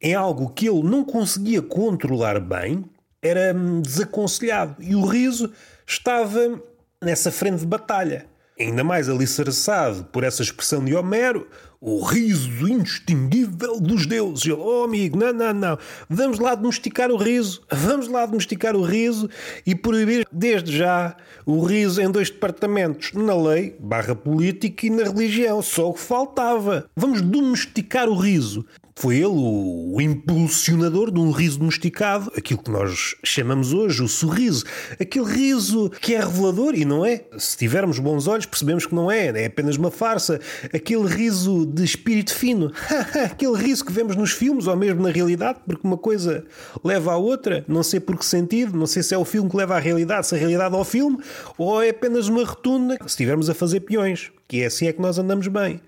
em 0.00 0.14
algo 0.14 0.50
que 0.50 0.68
ele 0.68 0.82
não 0.82 1.04
conseguia 1.04 1.60
controlar 1.60 2.40
bem, 2.40 2.84
era 3.22 3.52
desaconselhado. 3.82 4.76
E 4.80 4.94
o 4.94 5.04
riso 5.04 5.52
estava 5.86 6.60
nessa 7.02 7.30
frente 7.30 7.60
de 7.60 7.66
batalha. 7.66 8.26
Ainda 8.58 8.84
mais 8.84 9.08
alicerçado 9.08 10.04
por 10.04 10.22
essa 10.22 10.42
expressão 10.42 10.84
de 10.84 10.94
Homero, 10.94 11.48
o 11.80 12.02
riso 12.04 12.68
indistinguível 12.68 13.80
dos 13.80 14.04
deuses. 14.04 14.44
Ele, 14.44 14.54
oh 14.54 14.84
amigo, 14.84 15.18
não, 15.18 15.32
não, 15.32 15.54
não. 15.54 15.78
Vamos 16.10 16.38
lá 16.38 16.54
domesticar 16.54 17.10
o 17.10 17.16
riso. 17.16 17.62
Vamos 17.70 18.06
lá 18.06 18.26
domesticar 18.26 18.76
o 18.76 18.82
riso 18.82 19.30
e 19.66 19.74
proibir 19.74 20.26
desde 20.30 20.76
já 20.76 21.16
o 21.46 21.62
riso 21.64 22.02
em 22.02 22.10
dois 22.10 22.28
departamentos, 22.28 23.12
na 23.14 23.34
lei, 23.34 23.76
barra 23.80 24.14
política 24.14 24.86
e 24.86 24.90
na 24.90 25.04
religião. 25.04 25.62
Só 25.62 25.88
o 25.88 25.94
que 25.94 26.00
faltava. 26.00 26.90
Vamos 26.94 27.22
domesticar 27.22 28.10
o 28.10 28.14
riso. 28.14 28.66
Foi 29.00 29.16
ele 29.16 29.28
o, 29.28 29.94
o, 29.94 30.00
impulsionador 30.02 31.10
de 31.10 31.18
um 31.18 31.30
riso 31.30 31.58
domesticado, 31.58 32.30
aquilo 32.36 32.62
que 32.62 32.70
nós 32.70 33.16
chamamos 33.24 33.72
hoje 33.72 34.02
o 34.02 34.06
sorriso. 34.08 34.66
Aquele 35.00 35.24
riso 35.24 35.88
que 36.02 36.14
é 36.14 36.20
revelador 36.20 36.74
e 36.74 36.84
não 36.84 37.02
é. 37.02 37.24
Se 37.38 37.56
tivermos 37.56 37.98
bons 37.98 38.26
olhos, 38.26 38.44
percebemos 38.44 38.84
que 38.84 38.94
não 38.94 39.10
é, 39.10 39.28
é 39.28 39.46
apenas 39.46 39.76
uma 39.76 39.90
farsa. 39.90 40.38
Aquele 40.70 41.06
riso 41.06 41.64
de 41.64 41.82
espírito 41.82 42.34
fino. 42.34 42.70
Aquele 43.24 43.56
riso 43.56 43.86
que 43.86 43.92
vemos 43.92 44.16
nos 44.16 44.32
filmes 44.32 44.66
ou 44.66 44.76
mesmo 44.76 45.02
na 45.02 45.10
realidade, 45.10 45.60
porque 45.66 45.86
uma 45.86 45.96
coisa 45.96 46.44
leva 46.84 47.14
à 47.14 47.16
outra, 47.16 47.64
não 47.66 47.82
sei 47.82 48.00
por 48.00 48.18
que 48.18 48.26
sentido, 48.26 48.76
não 48.76 48.86
sei 48.86 49.02
se 49.02 49.14
é 49.14 49.18
o 49.18 49.24
filme 49.24 49.48
que 49.48 49.56
leva 49.56 49.76
à 49.76 49.78
realidade, 49.78 50.26
se 50.26 50.34
a 50.34 50.38
realidade 50.38 50.74
ao 50.74 50.84
filme, 50.84 51.16
ou 51.56 51.82
é 51.82 51.88
apenas 51.88 52.28
uma 52.28 52.44
rotunda 52.44 52.98
se 53.00 53.06
estivermos 53.06 53.48
a 53.48 53.54
fazer 53.54 53.80
peões, 53.80 54.30
que 54.46 54.60
é 54.60 54.66
assim 54.66 54.88
é 54.88 54.92
que 54.92 55.00
nós 55.00 55.18
andamos 55.18 55.48
bem. 55.48 55.80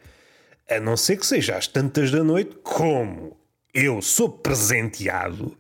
A 0.69 0.81
não 0.81 0.97
ser 0.97 1.17
que 1.17 1.27
seja 1.27 1.57
às 1.57 1.67
tantas 1.67 2.11
da 2.11 2.23
noite, 2.23 2.57
como 2.63 3.37
eu 3.75 4.01
sou 4.01 4.29
presenteado. 4.29 5.57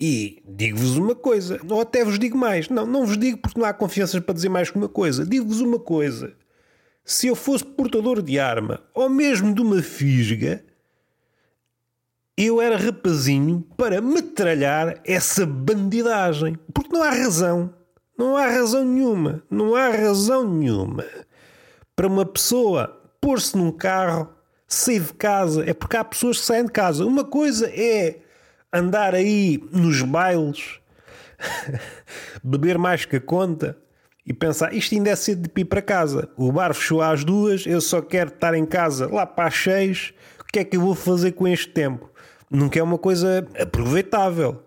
E 0.00 0.42
digo-vos 0.46 0.96
uma 0.96 1.14
coisa, 1.14 1.60
ou 1.68 1.80
até 1.80 2.04
vos 2.04 2.18
digo 2.18 2.36
mais. 2.36 2.68
Não, 2.68 2.84
não 2.86 3.06
vos 3.06 3.16
digo 3.16 3.38
porque 3.38 3.58
não 3.58 3.66
há 3.66 3.72
confianças 3.72 4.20
para 4.20 4.34
dizer 4.34 4.48
mais 4.48 4.70
que 4.70 4.76
uma 4.76 4.88
coisa. 4.88 5.24
Digo-vos 5.24 5.60
uma 5.60 5.78
coisa. 5.78 6.34
Se 7.04 7.26
eu 7.26 7.36
fosse 7.36 7.64
portador 7.64 8.22
de 8.22 8.38
arma, 8.38 8.80
ou 8.94 9.08
mesmo 9.08 9.54
de 9.54 9.60
uma 9.60 9.82
fisga, 9.82 10.64
eu 12.36 12.60
era 12.60 12.76
rapazinho 12.76 13.64
para 13.76 14.00
metralhar 14.00 15.00
essa 15.04 15.46
bandidagem. 15.46 16.58
Porque 16.74 16.92
não 16.92 17.02
há 17.02 17.10
razão. 17.10 17.74
Não 18.18 18.36
há 18.36 18.46
razão 18.46 18.84
nenhuma. 18.84 19.42
Não 19.50 19.74
há 19.74 19.88
razão 19.88 20.48
nenhuma 20.48 21.04
para 21.94 22.06
uma 22.06 22.24
pessoa 22.24 23.01
pôr-se 23.22 23.56
num 23.56 23.70
carro, 23.70 24.28
sair 24.66 25.00
de 25.00 25.14
casa. 25.14 25.64
É 25.64 25.72
porque 25.72 25.96
há 25.96 26.04
pessoas 26.04 26.40
que 26.40 26.44
saem 26.44 26.66
de 26.66 26.72
casa. 26.72 27.06
Uma 27.06 27.24
coisa 27.24 27.70
é 27.72 28.18
andar 28.72 29.14
aí 29.14 29.62
nos 29.70 30.02
bailes, 30.02 30.80
beber 32.42 32.76
mais 32.76 33.04
que 33.04 33.16
a 33.16 33.20
conta 33.20 33.78
e 34.26 34.32
pensar 34.32 34.74
isto 34.74 34.94
ainda 34.94 35.10
é 35.10 35.16
cedo 35.16 35.48
de 35.48 35.60
ir 35.60 35.64
para 35.64 35.80
casa. 35.80 36.28
O 36.36 36.50
bar 36.50 36.74
fechou 36.74 37.00
às 37.00 37.24
duas, 37.24 37.64
eu 37.64 37.80
só 37.80 38.02
quero 38.02 38.30
estar 38.30 38.54
em 38.54 38.66
casa 38.66 39.08
lá 39.08 39.24
para 39.24 39.46
as 39.46 39.54
seis. 39.54 40.12
O 40.40 40.44
que 40.52 40.58
é 40.58 40.64
que 40.64 40.76
eu 40.76 40.80
vou 40.80 40.94
fazer 40.94 41.32
com 41.32 41.46
este 41.46 41.68
tempo? 41.68 42.10
Nunca 42.50 42.78
é 42.78 42.82
uma 42.82 42.98
coisa 42.98 43.46
aproveitável. 43.58 44.62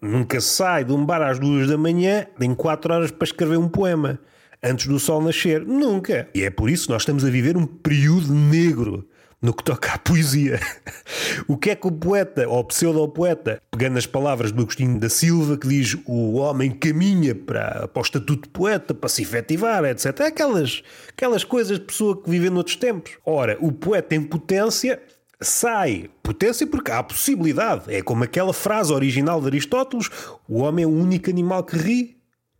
Nunca 0.00 0.40
sai 0.40 0.84
de 0.84 0.92
um 0.92 1.04
bar 1.04 1.22
às 1.22 1.38
duas 1.38 1.68
da 1.68 1.78
manhã, 1.78 2.26
tem 2.38 2.54
quatro 2.54 2.92
horas 2.92 3.10
para 3.10 3.24
escrever 3.24 3.58
um 3.58 3.68
poema 3.68 4.18
antes 4.64 4.86
do 4.86 4.98
sol 4.98 5.22
nascer. 5.22 5.64
Nunca. 5.64 6.28
E 6.34 6.42
é 6.42 6.50
por 6.50 6.70
isso 6.70 6.86
que 6.86 6.92
nós 6.92 7.02
estamos 7.02 7.24
a 7.24 7.30
viver 7.30 7.56
um 7.56 7.66
período 7.66 8.32
negro 8.32 9.06
no 9.44 9.52
que 9.52 9.62
toca 9.62 9.92
à 9.92 9.98
poesia. 9.98 10.58
o 11.46 11.58
que 11.58 11.68
é 11.68 11.76
que 11.76 11.86
o 11.86 11.92
poeta, 11.92 12.48
ou 12.48 12.64
pseudo-poeta, 12.64 13.60
pegando 13.70 13.98
as 13.98 14.06
palavras 14.06 14.50
do 14.50 14.62
Agostinho 14.62 14.98
da 14.98 15.10
Silva, 15.10 15.58
que 15.58 15.68
diz 15.68 15.98
o 16.06 16.36
homem 16.36 16.70
caminha 16.70 17.34
para, 17.34 17.86
para 17.86 18.00
o 18.00 18.02
estatuto 18.02 18.44
de 18.44 18.48
poeta, 18.48 18.94
para 18.94 19.08
se 19.08 19.20
efetivar, 19.20 19.84
etc. 19.84 20.18
É 20.20 20.26
aquelas, 20.28 20.82
aquelas 21.10 21.44
coisas 21.44 21.78
de 21.78 21.84
pessoa 21.84 22.20
que 22.20 22.30
vive 22.30 22.48
noutros 22.48 22.76
tempos. 22.76 23.12
Ora, 23.22 23.58
o 23.60 23.70
poeta 23.70 24.14
em 24.14 24.22
potência 24.22 24.98
sai. 25.42 26.08
Potência 26.22 26.66
porque 26.66 26.90
há 26.90 27.02
possibilidade. 27.02 27.94
É 27.94 28.00
como 28.00 28.24
aquela 28.24 28.54
frase 28.54 28.94
original 28.94 29.42
de 29.42 29.46
Aristóteles: 29.48 30.08
o 30.48 30.60
homem 30.60 30.84
é 30.84 30.88
o 30.88 30.90
único 30.90 31.28
animal 31.28 31.64
que 31.64 31.76
ri. 31.76 32.13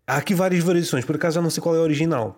Há 0.07 0.17
aqui 0.17 0.35
várias 0.35 0.63
variações, 0.63 1.05
por 1.05 1.17
acaso 1.17 1.37
já 1.37 1.43
não 1.43 1.51
sei 1.51 1.63
qual 1.63 1.75
é 1.75 1.79
a 1.79 1.83
original. 1.83 2.37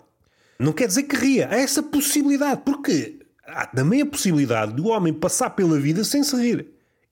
Não 0.58 0.72
quer 0.72 0.86
dizer 0.86 1.02
que 1.04 1.16
ria, 1.16 1.48
há 1.50 1.56
essa 1.56 1.82
possibilidade, 1.82 2.62
porque 2.64 3.18
há 3.46 3.66
também 3.66 4.02
a 4.02 4.06
possibilidade 4.06 4.72
do 4.72 4.88
homem 4.88 5.12
passar 5.12 5.50
pela 5.50 5.78
vida 5.78 6.04
sem 6.04 6.22
se 6.22 6.36
rir. 6.36 6.66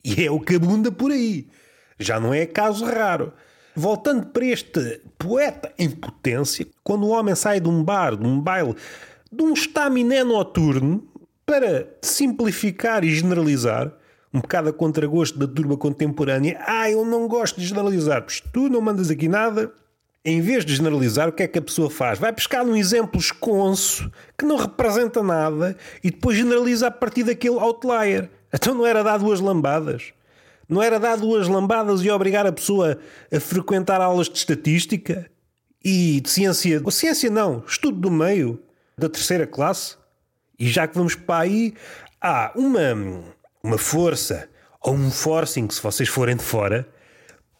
E 0.05 0.25
é 0.25 0.31
o 0.31 0.41
que 0.41 0.57
abunda 0.57 0.93
por 0.93 1.11
aí. 1.11 1.49
Já 1.99 2.21
não 2.21 2.33
é 2.33 2.47
caso 2.47 2.85
raro. 2.85 3.33
Voltando 3.75 4.27
para 4.27 4.45
este 4.47 5.01
poeta 5.19 5.73
em 5.77 5.91
potência, 5.91 6.67
quando 6.85 7.05
o 7.05 7.09
homem 7.09 7.35
sai 7.35 7.59
de 7.59 7.69
um 7.69 7.83
bar, 7.83 8.17
de 8.17 8.25
um 8.25 8.41
baile, 8.41 8.77
de 9.33 9.43
um 9.43 9.53
estaminé 9.53 10.23
noturno, 10.23 11.09
para 11.45 11.89
simplificar 12.01 13.05
e 13.05 13.15
generalizar, 13.15 13.93
um 14.33 14.41
bocado 14.41 14.71
a 14.71 14.73
contragosto 14.73 15.39
da 15.39 15.47
turma 15.47 15.77
contemporânea, 15.77 16.59
ah, 16.67 16.91
eu 16.91 17.05
não 17.05 17.29
gosto 17.29 17.61
de 17.61 17.67
generalizar, 17.67 18.23
pois 18.23 18.41
tu 18.41 18.69
não 18.69 18.81
mandas 18.81 19.11
aqui 19.11 19.29
nada, 19.29 19.73
em 20.25 20.41
vez 20.41 20.65
de 20.65 20.75
generalizar, 20.75 21.29
o 21.29 21.33
que 21.33 21.43
é 21.43 21.49
que 21.49 21.59
a 21.59 21.63
pessoa 21.63 21.91
faz? 21.91 22.19
Vai 22.19 22.33
pescar 22.33 22.65
num 22.65 22.77
exemplo 22.77 23.21
esconso 23.21 24.11
que 24.39 24.45
não 24.45 24.57
representa 24.57 25.23
nada 25.23 25.77
e 26.03 26.11
depois 26.11 26.37
generaliza 26.37 26.87
a 26.87 26.91
partir 26.91 27.25
daquele 27.25 27.59
outlier. 27.59 28.31
Então 28.53 28.75
não 28.75 28.87
era 28.87 29.03
dar 29.03 29.19
duas 29.19 29.41
lambadas? 29.41 30.13
Não 30.69 30.83
era 30.83 30.99
dar 30.99 31.17
duas 31.17 31.47
lambadas 31.47 32.01
e 32.03 32.11
obrigar 32.11 32.47
a 32.47 32.53
pessoa 32.53 32.99
a 33.31 33.39
frequentar 33.39 34.01
aulas 34.01 34.29
de 34.29 34.39
estatística? 34.39 35.31
e 35.85 36.21
de 36.21 36.31
ciência, 36.31 36.81
ou 36.83 36.91
ciência 36.91 37.31
não, 37.31 37.63
estudo 37.67 38.01
do 38.01 38.11
meio, 38.11 38.61
da 38.97 39.09
terceira 39.09 39.47
classe. 39.47 39.97
E 40.59 40.67
já 40.69 40.89
que 40.89 40.97
vamos 40.97 41.15
para 41.15 41.41
aí, 41.41 41.75
há 42.21 42.53
uma, 42.57 43.25
uma 43.63 43.77
força 43.77 44.49
ou 44.81 44.95
um 44.95 45.11
forcing, 45.11 45.69
se 45.69 45.83
vocês 45.83 46.09
forem 46.09 46.37
de 46.37 46.43
fora, 46.43 46.89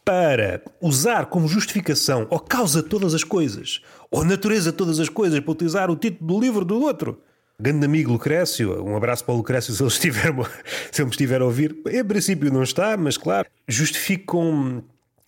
para 0.05 0.61
usar 0.79 1.25
como 1.25 1.47
justificação 1.47 2.27
ou 2.29 2.39
causa 2.39 2.83
todas 2.83 3.15
as 3.15 3.23
coisas, 3.23 3.81
ou 4.11 4.23
natureza 4.23 4.71
todas 4.71 4.99
as 4.99 5.09
coisas, 5.09 5.39
para 5.39 5.51
utilizar 5.51 5.89
o 5.89 5.95
título 5.95 6.33
do 6.33 6.39
livro 6.39 6.63
do 6.63 6.79
outro. 6.79 7.19
Grande 7.59 7.85
amigo 7.85 8.11
Lucrécio, 8.11 8.83
um 8.83 8.95
abraço 8.95 9.25
para 9.25 9.33
o 9.33 9.37
Lucrécio 9.37 9.73
se 9.73 9.81
ele 9.81 9.89
estiver, 9.89 10.31
se 10.91 11.01
ele 11.01 11.05
me 11.05 11.11
estiver 11.11 11.41
a 11.41 11.45
ouvir. 11.45 11.75
Em 11.87 12.05
princípio 12.05 12.53
não 12.53 12.61
está, 12.61 12.95
mas 12.95 13.17
claro, 13.17 13.47
justificam 13.67 14.83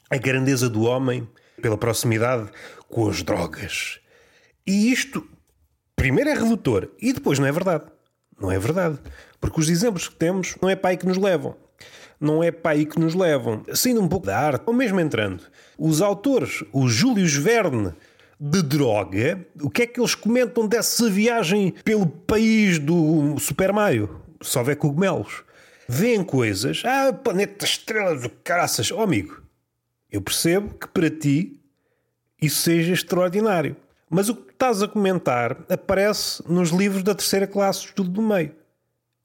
a 0.09 0.17
grandeza 0.17 0.69
do 0.69 0.83
homem 0.83 1.27
pela 1.61 1.77
proximidade 1.77 2.49
com 2.87 3.09
as 3.09 3.23
drogas. 3.23 3.99
E 4.65 4.91
isto, 4.91 5.27
primeiro 5.95 6.29
é 6.29 6.33
redutor 6.33 6.89
e 7.01 7.13
depois 7.13 7.39
não 7.39 7.47
é 7.47 7.51
verdade. 7.51 7.85
Não 8.39 8.51
é 8.51 8.59
verdade. 8.59 8.99
Porque 9.39 9.59
os 9.59 9.69
exemplos 9.69 10.07
que 10.07 10.15
temos 10.15 10.55
não 10.61 10.69
é 10.69 10.79
aí 10.83 10.97
que 10.97 11.07
nos 11.07 11.17
levam. 11.17 11.55
Não 12.19 12.43
é 12.43 12.51
para 12.51 12.71
aí 12.71 12.85
que 12.85 12.99
nos 12.99 13.13
levam. 13.13 13.63
Saindo 13.73 14.01
um 14.01 14.07
pouco 14.07 14.25
da 14.25 14.37
arte, 14.37 14.63
ou 14.65 14.73
mesmo 14.73 14.99
entrando, 14.99 15.43
os 15.77 16.01
autores, 16.01 16.63
o 16.71 16.87
Júlio 16.87 17.27
Verne, 17.41 17.93
de 18.39 18.61
droga, 18.61 19.45
o 19.61 19.69
que 19.69 19.83
é 19.83 19.87
que 19.87 19.99
eles 19.99 20.13
comentam 20.13 20.67
dessa 20.67 21.09
viagem 21.09 21.73
pelo 21.83 22.05
país 22.05 22.77
do 22.77 23.37
Super 23.39 23.73
Mario? 23.73 24.21
Só 24.41 24.61
vê 24.61 24.75
cogumelos. 24.75 25.43
Vêem 25.89 26.23
coisas, 26.23 26.83
ah, 26.85 27.13
planeta 27.13 27.65
estrelas 27.65 28.21
do 28.21 28.29
caraças. 28.29 28.91
Oh, 28.91 29.01
amigo, 29.01 29.41
eu 30.11 30.21
percebo 30.21 30.73
que 30.73 30.87
para 30.87 31.09
ti 31.09 31.61
isso 32.41 32.61
seja 32.61 32.93
extraordinário. 32.93 33.75
Mas 34.09 34.29
o 34.29 34.35
que 34.35 34.51
estás 34.51 34.81
a 34.83 34.87
comentar 34.87 35.57
aparece 35.69 36.43
nos 36.47 36.69
livros 36.69 37.03
da 37.03 37.15
terceira 37.15 37.47
classe 37.47 37.81
de 37.81 37.87
estudo 37.87 38.09
do 38.09 38.21
meio. 38.21 38.53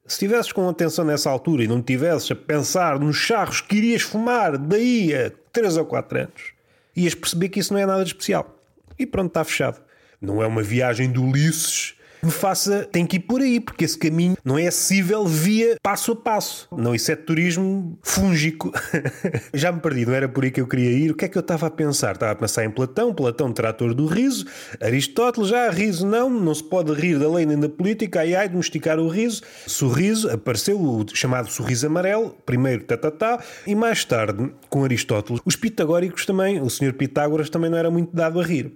Se 0.04 0.14
estivesses 0.14 0.50
com 0.52 0.68
atenção 0.68 1.04
nessa 1.04 1.30
altura 1.30 1.62
e 1.62 1.68
não 1.68 1.78
estivesses 1.78 2.30
a 2.30 2.34
pensar 2.34 2.98
nos 2.98 3.16
charros 3.16 3.60
que 3.60 3.76
irias 3.76 4.02
fumar 4.02 4.58
daí 4.58 5.14
a 5.14 5.30
3 5.52 5.76
ou 5.76 5.86
4 5.86 6.18
anos, 6.18 6.52
ias 6.96 7.14
perceber 7.14 7.48
que 7.48 7.60
isso 7.60 7.72
não 7.72 7.80
é 7.80 7.86
nada 7.86 8.04
de 8.04 8.10
especial. 8.10 8.58
E 8.98 9.06
pronto, 9.06 9.28
está 9.28 9.44
fechado. 9.44 9.80
Não 10.20 10.42
é 10.42 10.46
uma 10.46 10.62
viagem 10.62 11.10
de 11.10 11.20
Ulisses 11.20 11.94
me 12.22 12.30
faça, 12.30 12.88
tem 12.90 13.04
que 13.04 13.16
ir 13.16 13.20
por 13.20 13.40
aí, 13.40 13.58
porque 13.58 13.84
esse 13.84 13.98
caminho 13.98 14.36
não 14.44 14.56
é 14.56 14.68
acessível 14.68 15.26
via 15.26 15.76
passo 15.82 16.12
a 16.12 16.16
passo. 16.16 16.68
Não, 16.70 16.94
isso 16.94 17.10
é 17.10 17.16
turismo 17.16 17.98
fúngico. 18.02 18.72
Já 19.52 19.72
me 19.72 19.80
perdi, 19.80 20.06
não 20.06 20.14
era 20.14 20.28
por 20.28 20.44
aí 20.44 20.50
que 20.50 20.60
eu 20.60 20.66
queria 20.66 20.90
ir. 20.90 21.10
O 21.10 21.14
que 21.14 21.24
é 21.24 21.28
que 21.28 21.36
eu 21.36 21.40
estava 21.40 21.66
a 21.66 21.70
pensar? 21.70 22.12
Estava 22.12 22.32
a 22.32 22.36
pensar 22.36 22.64
em 22.64 22.70
Platão, 22.70 23.12
Platão, 23.12 23.52
trator 23.52 23.92
do 23.92 24.06
riso, 24.06 24.46
Aristóteles, 24.80 25.48
já 25.48 25.68
riso 25.70 26.06
não, 26.06 26.30
não 26.30 26.54
se 26.54 26.62
pode 26.62 26.92
rir 26.92 27.18
da 27.18 27.28
lei 27.28 27.44
nem 27.44 27.58
da 27.58 27.68
política, 27.68 28.20
ai 28.20 28.34
ai, 28.34 28.48
domesticar 28.48 28.98
o 28.98 29.08
riso. 29.08 29.42
Sorriso, 29.66 30.30
apareceu 30.30 30.80
o 30.80 31.04
chamado 31.12 31.50
sorriso 31.50 31.86
amarelo, 31.86 32.36
primeiro 32.46 32.84
tatatá, 32.84 33.38
tá, 33.38 33.44
e 33.66 33.74
mais 33.74 34.04
tarde, 34.04 34.52
com 34.68 34.84
Aristóteles, 34.84 35.40
os 35.44 35.56
pitagóricos 35.56 36.24
também, 36.24 36.60
o 36.60 36.70
senhor 36.70 36.94
Pitágoras 36.94 37.50
também 37.50 37.70
não 37.70 37.78
era 37.78 37.90
muito 37.90 38.14
dado 38.14 38.40
a 38.40 38.44
rir. 38.44 38.72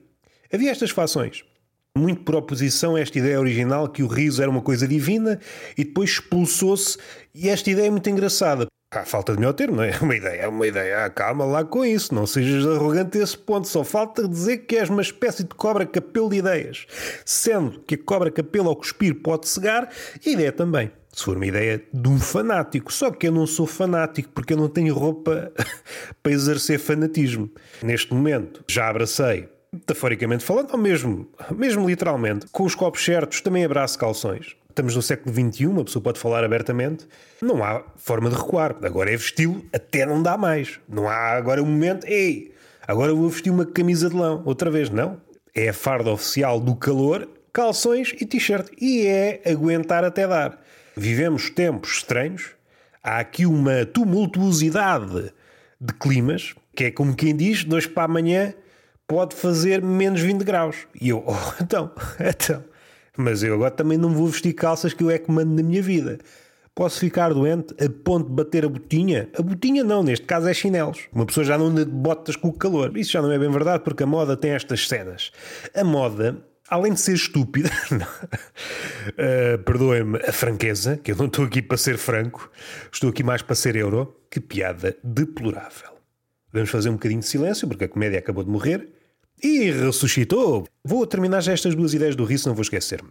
Havia 0.52 0.70
estas 0.70 0.90
fações 0.90 1.44
muito 1.96 2.22
por 2.22 2.36
oposição 2.36 2.96
a 2.96 3.00
esta 3.00 3.18
ideia 3.18 3.40
original 3.40 3.88
que 3.88 4.02
o 4.02 4.06
riso 4.06 4.42
era 4.42 4.50
uma 4.50 4.60
coisa 4.60 4.86
divina 4.86 5.40
e 5.76 5.84
depois 5.84 6.10
expulsou-se. 6.10 6.98
E 7.34 7.48
esta 7.48 7.70
ideia 7.70 7.88
é 7.88 7.90
muito 7.90 8.08
engraçada. 8.08 8.66
Há 8.92 9.04
falta 9.04 9.32
de 9.32 9.40
melhor 9.40 9.52
termo, 9.52 9.76
não 9.76 9.82
é? 9.82 9.90
Uma 10.00 10.14
ideia, 10.14 10.42
é 10.42 10.48
uma 10.48 10.66
ideia. 10.66 11.04
Ah, 11.04 11.10
calma 11.10 11.44
lá 11.44 11.64
com 11.64 11.84
isso, 11.84 12.14
não 12.14 12.24
sejas 12.24 12.64
arrogante 12.66 13.18
a 13.18 13.22
esse 13.22 13.36
ponto. 13.36 13.66
Só 13.66 13.82
falta 13.82 14.28
dizer 14.28 14.58
que 14.58 14.76
és 14.76 14.88
uma 14.88 15.02
espécie 15.02 15.42
de 15.42 15.54
cobra 15.54 15.84
capelo 15.84 16.30
de 16.30 16.36
ideias. 16.36 16.86
Sendo 17.24 17.80
que 17.80 17.96
a 17.96 17.98
cobra 17.98 18.30
capelo 18.30 18.68
ao 18.68 18.76
cuspir 18.76 19.16
pode 19.16 19.48
cegar, 19.48 19.90
a 20.24 20.28
ideia 20.30 20.52
também. 20.52 20.90
Se 21.12 21.24
for 21.24 21.36
uma 21.36 21.46
ideia 21.46 21.82
de 21.92 22.08
um 22.08 22.18
fanático. 22.18 22.92
Só 22.92 23.10
que 23.10 23.26
eu 23.26 23.32
não 23.32 23.46
sou 23.46 23.66
fanático 23.66 24.30
porque 24.32 24.52
eu 24.52 24.56
não 24.56 24.68
tenho 24.68 24.94
roupa 24.94 25.52
para 26.22 26.32
exercer 26.32 26.78
fanatismo. 26.78 27.50
Neste 27.82 28.14
momento 28.14 28.62
já 28.68 28.88
abracei 28.88 29.48
metaforicamente 29.76 30.44
falando, 30.44 30.72
ou 30.72 30.78
mesmo, 30.78 31.28
mesmo 31.54 31.88
literalmente, 31.88 32.46
com 32.50 32.64
os 32.64 32.74
copos 32.74 33.04
certos, 33.04 33.40
também 33.40 33.64
abraço 33.64 33.98
calções. 33.98 34.56
Estamos 34.68 34.94
no 34.94 35.00
século 35.00 35.34
XXI, 35.34 35.66
uma 35.66 35.84
pessoa 35.84 36.02
pode 36.02 36.18
falar 36.18 36.44
abertamente, 36.44 37.06
não 37.40 37.64
há 37.64 37.82
forma 37.96 38.28
de 38.28 38.36
recuar. 38.36 38.76
Agora 38.82 39.10
é 39.10 39.16
vesti-lo, 39.16 39.64
até 39.72 40.04
não 40.04 40.22
dá 40.22 40.36
mais. 40.36 40.78
Não 40.86 41.08
há 41.08 41.30
agora 41.32 41.62
um 41.62 41.66
momento, 41.66 42.06
ei, 42.06 42.52
agora 42.86 43.14
vou 43.14 43.28
vestir 43.28 43.50
uma 43.50 43.64
camisa 43.64 44.10
de 44.10 44.16
lã, 44.16 44.42
outra 44.44 44.70
vez, 44.70 44.90
não. 44.90 45.18
É 45.54 45.70
a 45.70 45.72
farda 45.72 46.10
oficial 46.10 46.60
do 46.60 46.76
calor, 46.76 47.26
calções 47.52 48.14
e 48.20 48.26
t-shirt. 48.26 48.68
E 48.78 49.06
é 49.06 49.40
aguentar 49.46 50.04
até 50.04 50.26
dar. 50.26 50.60
Vivemos 50.94 51.48
tempos 51.48 51.92
estranhos, 51.92 52.50
há 53.02 53.18
aqui 53.18 53.46
uma 53.46 53.86
tumultuosidade 53.86 55.32
de 55.80 55.94
climas, 55.94 56.54
que 56.74 56.84
é 56.84 56.90
como 56.90 57.16
quem 57.16 57.34
diz, 57.34 57.64
dois 57.64 57.86
para 57.86 58.04
amanhã 58.04 58.52
pode 59.06 59.34
fazer 59.34 59.82
menos 59.82 60.20
20 60.20 60.42
graus. 60.42 60.86
E 61.00 61.10
eu, 61.10 61.24
oh, 61.26 61.62
então, 61.62 61.90
então. 62.20 62.64
Mas 63.16 63.42
eu 63.42 63.54
agora 63.54 63.70
também 63.70 63.96
não 63.96 64.10
vou 64.10 64.26
vestir 64.26 64.52
calças 64.52 64.92
que 64.92 65.02
eu 65.02 65.10
é 65.10 65.18
que 65.18 65.30
mando 65.30 65.54
na 65.54 65.62
minha 65.62 65.82
vida. 65.82 66.18
Posso 66.74 67.00
ficar 67.00 67.32
doente 67.32 67.74
a 67.82 67.88
ponto 67.88 68.28
de 68.28 68.34
bater 68.34 68.66
a 68.66 68.68
botinha? 68.68 69.30
A 69.38 69.40
botinha 69.40 69.82
não, 69.82 70.02
neste 70.02 70.26
caso 70.26 70.46
é 70.46 70.52
chinelos. 70.52 71.08
Uma 71.10 71.24
pessoa 71.24 71.42
já 71.42 71.56
não 71.56 71.68
anda 71.68 71.86
de 71.86 71.90
botas 71.90 72.36
com 72.36 72.48
o 72.48 72.52
calor. 72.52 72.94
Isso 72.98 73.12
já 73.12 73.22
não 73.22 73.32
é 73.32 73.38
bem 73.38 73.50
verdade 73.50 73.82
porque 73.82 74.02
a 74.02 74.06
moda 74.06 74.36
tem 74.36 74.50
estas 74.50 74.86
cenas. 74.86 75.32
A 75.74 75.82
moda, 75.82 76.36
além 76.68 76.92
de 76.92 77.00
ser 77.00 77.14
estúpida, 77.14 77.70
uh, 77.88 79.58
perdoem-me 79.64 80.18
a 80.18 80.32
franqueza, 80.32 80.98
que 80.98 81.12
eu 81.12 81.16
não 81.16 81.26
estou 81.26 81.46
aqui 81.46 81.62
para 81.62 81.78
ser 81.78 81.96
franco, 81.96 82.50
estou 82.92 83.08
aqui 83.08 83.22
mais 83.22 83.40
para 83.40 83.54
ser 83.54 83.74
euro. 83.74 84.14
Que 84.30 84.38
piada 84.38 84.94
deplorável. 85.02 85.96
Vamos 86.52 86.68
fazer 86.68 86.90
um 86.90 86.94
bocadinho 86.94 87.20
de 87.20 87.26
silêncio 87.26 87.66
porque 87.66 87.84
a 87.84 87.88
comédia 87.88 88.18
acabou 88.18 88.44
de 88.44 88.50
morrer 88.50 88.95
e 89.42 89.70
ressuscitou. 89.70 90.66
Vou 90.84 91.06
terminar 91.06 91.40
já 91.40 91.52
estas 91.52 91.74
duas 91.74 91.94
ideias 91.94 92.16
do 92.16 92.24
riso, 92.24 92.48
não 92.48 92.54
vou 92.54 92.62
esquecer-me. 92.62 93.10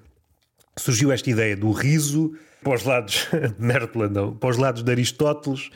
Surgiu 0.77 1.11
esta 1.11 1.29
ideia 1.29 1.55
do 1.55 1.71
riso 1.71 2.33
para 2.63 2.75
os 2.75 2.83
lados 2.83 3.27
de 3.57 3.63
Mertland, 3.63 4.13
não, 4.13 4.35
para 4.35 4.49
os 4.49 4.57
lados 4.57 4.83
de 4.83 4.91
Aristóteles. 4.91 5.69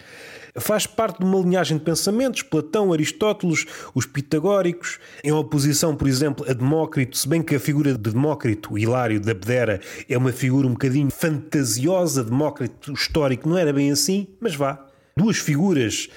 Faz 0.55 0.87
parte 0.87 1.19
de 1.19 1.25
uma 1.25 1.39
linhagem 1.39 1.77
de 1.77 1.83
pensamentos, 1.83 2.41
Platão, 2.41 2.91
Aristóteles, 2.91 3.65
os 3.93 4.05
pitagóricos, 4.05 4.99
em 5.23 5.31
oposição, 5.31 5.95
por 5.95 6.07
exemplo, 6.07 6.43
a 6.49 6.53
Demócrito, 6.53 7.17
se 7.17 7.27
bem 7.29 7.41
que 7.41 7.55
a 7.55 7.59
figura 7.59 7.93
de 7.93 8.11
Demócrito, 8.11 8.77
Hilário 8.77 9.21
da 9.21 9.33
Bedera, 9.33 9.79
é 10.09 10.17
uma 10.17 10.31
figura 10.31 10.67
um 10.67 10.71
bocadinho 10.71 11.11
fantasiosa, 11.11 12.23
Demócrito 12.23 12.91
histórico 12.91 13.47
não 13.47 13.57
era 13.57 13.71
bem 13.71 13.91
assim, 13.91 14.27
mas 14.41 14.55
vá. 14.55 14.85
Duas 15.15 15.37
figuras 15.37 16.09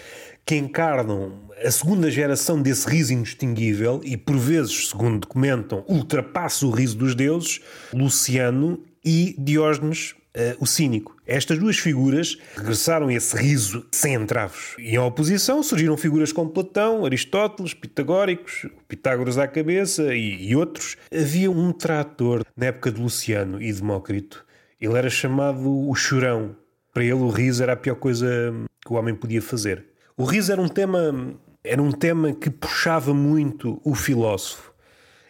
que 0.44 0.56
encarnam 0.56 1.50
a 1.64 1.70
segunda 1.70 2.10
geração 2.10 2.60
desse 2.60 2.88
riso 2.88 3.12
indistinguível 3.12 4.00
e, 4.04 4.16
por 4.16 4.36
vezes, 4.36 4.88
segundo 4.88 5.20
documentam, 5.20 5.84
ultrapassa 5.88 6.66
o 6.66 6.70
riso 6.70 6.96
dos 6.96 7.14
deuses, 7.14 7.60
Luciano 7.92 8.82
e 9.04 9.34
Diógenes, 9.38 10.14
uh, 10.36 10.56
o 10.58 10.66
cínico. 10.66 11.16
Estas 11.26 11.58
duas 11.58 11.78
figuras 11.78 12.36
regressaram 12.56 13.08
a 13.08 13.14
esse 13.14 13.36
riso 13.36 13.86
sem 13.92 14.14
entravos. 14.14 14.74
E 14.78 14.94
em 14.94 14.98
oposição 14.98 15.62
surgiram 15.62 15.96
figuras 15.96 16.32
como 16.32 16.50
Platão, 16.50 17.04
Aristóteles, 17.04 17.74
Pitagóricos, 17.74 18.66
Pitágoras 18.88 19.38
à 19.38 19.46
cabeça 19.46 20.14
e, 20.14 20.50
e 20.50 20.56
outros. 20.56 20.96
Havia 21.12 21.50
um 21.50 21.72
trator 21.72 22.44
na 22.56 22.66
época 22.66 22.90
de 22.90 23.00
Luciano 23.00 23.62
e 23.62 23.72
Demócrito. 23.72 24.44
Ele 24.80 24.98
era 24.98 25.08
chamado 25.08 25.88
o 25.88 25.94
chorão. 25.94 26.56
Para 26.92 27.04
ele 27.04 27.14
o 27.14 27.30
riso 27.30 27.62
era 27.62 27.72
a 27.72 27.76
pior 27.76 27.94
coisa 27.94 28.52
que 28.84 28.92
o 28.92 28.96
homem 28.96 29.14
podia 29.14 29.40
fazer. 29.40 29.86
O 30.16 30.24
riso 30.24 30.52
era 30.52 30.60
um 30.60 30.68
tema, 30.68 31.34
era 31.64 31.82
um 31.82 31.92
tema 31.92 32.32
que 32.32 32.50
puxava 32.50 33.14
muito 33.14 33.80
o 33.84 33.94
filósofo. 33.94 34.72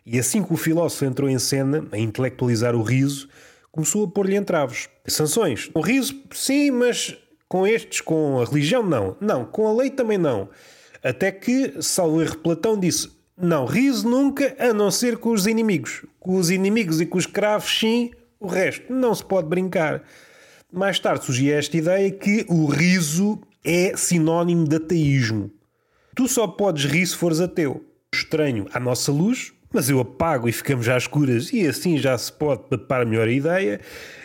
E 0.05 0.18
assim 0.18 0.42
que 0.42 0.53
o 0.53 0.57
filósofo 0.57 1.05
entrou 1.05 1.29
em 1.29 1.38
cena, 1.38 1.87
a 1.92 1.99
intelectualizar 1.99 2.75
o 2.75 2.83
riso, 2.83 3.29
começou 3.71 4.05
a 4.05 4.09
pôr-lhe 4.09 4.37
entraves. 4.37 4.88
Sanções. 5.07 5.71
O 5.75 5.81
riso, 5.81 6.21
sim, 6.33 6.71
mas 6.71 7.16
com 7.49 7.66
estes, 7.66 8.01
com 8.01 8.40
a 8.40 8.45
religião, 8.45 8.83
não. 8.83 9.16
Não, 9.21 9.45
com 9.45 9.68
a 9.68 9.73
lei 9.73 9.90
também 9.90 10.18
não. 10.18 10.49
Até 11.03 11.31
que, 11.31 11.83
salvo 11.83 12.23
erro, 12.23 12.38
Platão 12.38 12.79
disse: 12.79 13.11
não, 13.37 13.66
riso 13.66 14.09
nunca, 14.09 14.55
a 14.59 14.73
não 14.73 14.90
ser 14.90 15.18
com 15.18 15.31
os 15.31 15.47
inimigos. 15.47 16.05
Com 16.21 16.37
os 16.37 16.51
inimigos 16.51 17.01
e 17.01 17.07
com 17.07 17.18
os 17.18 17.27
cravos, 17.27 17.79
sim, 17.79 18.11
o 18.38 18.47
resto 18.47 18.92
não 18.92 19.14
se 19.14 19.25
pode 19.25 19.49
brincar. 19.49 20.03
Mais 20.73 20.99
tarde 20.99 21.25
surgia 21.25 21.57
esta 21.57 21.77
ideia 21.77 22.11
que 22.11 22.47
o 22.49 22.66
riso 22.66 23.40
é 23.64 23.97
sinónimo 23.97 24.66
de 24.66 24.77
ateísmo. 24.77 25.51
Tu 26.14 26.29
só 26.29 26.46
podes 26.46 26.85
rir 26.85 27.07
se 27.07 27.16
fores 27.16 27.40
ateu. 27.40 27.85
Estranho 28.14 28.66
à 28.72 28.79
nossa 28.79 29.11
luz, 29.11 29.53
mas 29.72 29.88
eu 29.88 29.98
apago 29.98 30.48
e 30.48 30.53
ficamos 30.53 30.85
já 30.85 30.96
escuras 30.98 31.51
e 31.53 31.66
assim 31.66 31.96
já 31.96 32.16
se 32.18 32.31
pode 32.31 32.64
papar 32.68 33.07
melhor 33.07 33.27
a 33.27 33.33
ideia. 33.33 33.81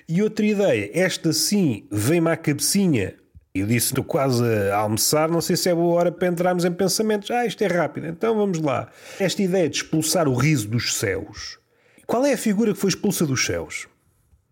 E 0.07 0.21
outra 0.21 0.45
ideia, 0.45 0.91
esta 0.93 1.31
sim 1.31 1.87
vem-me 1.89 2.29
à 2.29 2.35
cabecinha 2.35 3.15
Eu 3.55 3.65
disse, 3.65 3.87
estou 3.87 4.03
quase 4.03 4.43
a 4.71 4.77
almoçar, 4.77 5.29
não 5.29 5.41
sei 5.41 5.55
se 5.55 5.69
é 5.69 5.73
boa 5.73 5.95
hora 5.95 6.11
para 6.11 6.27
entrarmos 6.27 6.65
em 6.65 6.71
pensamentos. 6.71 7.31
Ah, 7.31 7.45
isto 7.45 7.61
é 7.63 7.67
rápido, 7.67 8.07
então 8.07 8.35
vamos 8.35 8.59
lá. 8.59 8.89
Esta 9.19 9.41
ideia 9.41 9.69
de 9.69 9.77
expulsar 9.77 10.27
o 10.27 10.35
riso 10.35 10.67
dos 10.67 10.95
céus. 10.95 11.57
Qual 12.05 12.25
é 12.25 12.33
a 12.33 12.37
figura 12.37 12.73
que 12.73 12.79
foi 12.79 12.89
expulsa 12.89 13.25
dos 13.25 13.45
céus? 13.45 13.87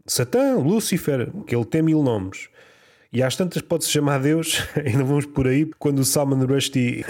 Satã, 0.07 0.55
Lúcifer, 0.55 1.31
que 1.45 1.55
ele 1.55 1.65
tem 1.65 1.81
mil 1.81 2.01
nomes. 2.01 2.47
E 3.15 3.23
às 3.23 3.33
tantas 3.33 3.61
pode-se 3.61 3.89
chamar 3.89 4.19
Deus, 4.19 4.61
ainda 4.75 5.01
vamos 5.01 5.25
por 5.25 5.47
aí, 5.47 5.71
quando 5.79 5.99
o 5.99 6.03
Salman 6.03 6.45
Rushdie 6.45 7.05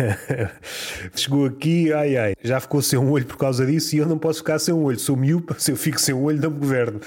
chegou 1.16 1.48
aqui, 1.48 1.92
ai 1.92 2.16
ai, 2.16 2.36
já 2.44 2.60
ficou 2.60 2.80
sem 2.80 3.00
um 3.00 3.10
olho 3.10 3.26
por 3.26 3.38
causa 3.38 3.66
disso 3.66 3.96
e 3.96 3.98
eu 3.98 4.06
não 4.06 4.20
posso 4.20 4.38
ficar 4.38 4.60
sem 4.60 4.72
um 4.72 4.84
olho, 4.84 5.00
sou 5.00 5.18
miúpa, 5.18 5.56
se 5.58 5.72
eu 5.72 5.76
fico 5.76 6.00
sem 6.00 6.14
um 6.14 6.22
olho 6.22 6.40
não 6.40 6.52
me 6.52 6.60
governo. 6.60 7.02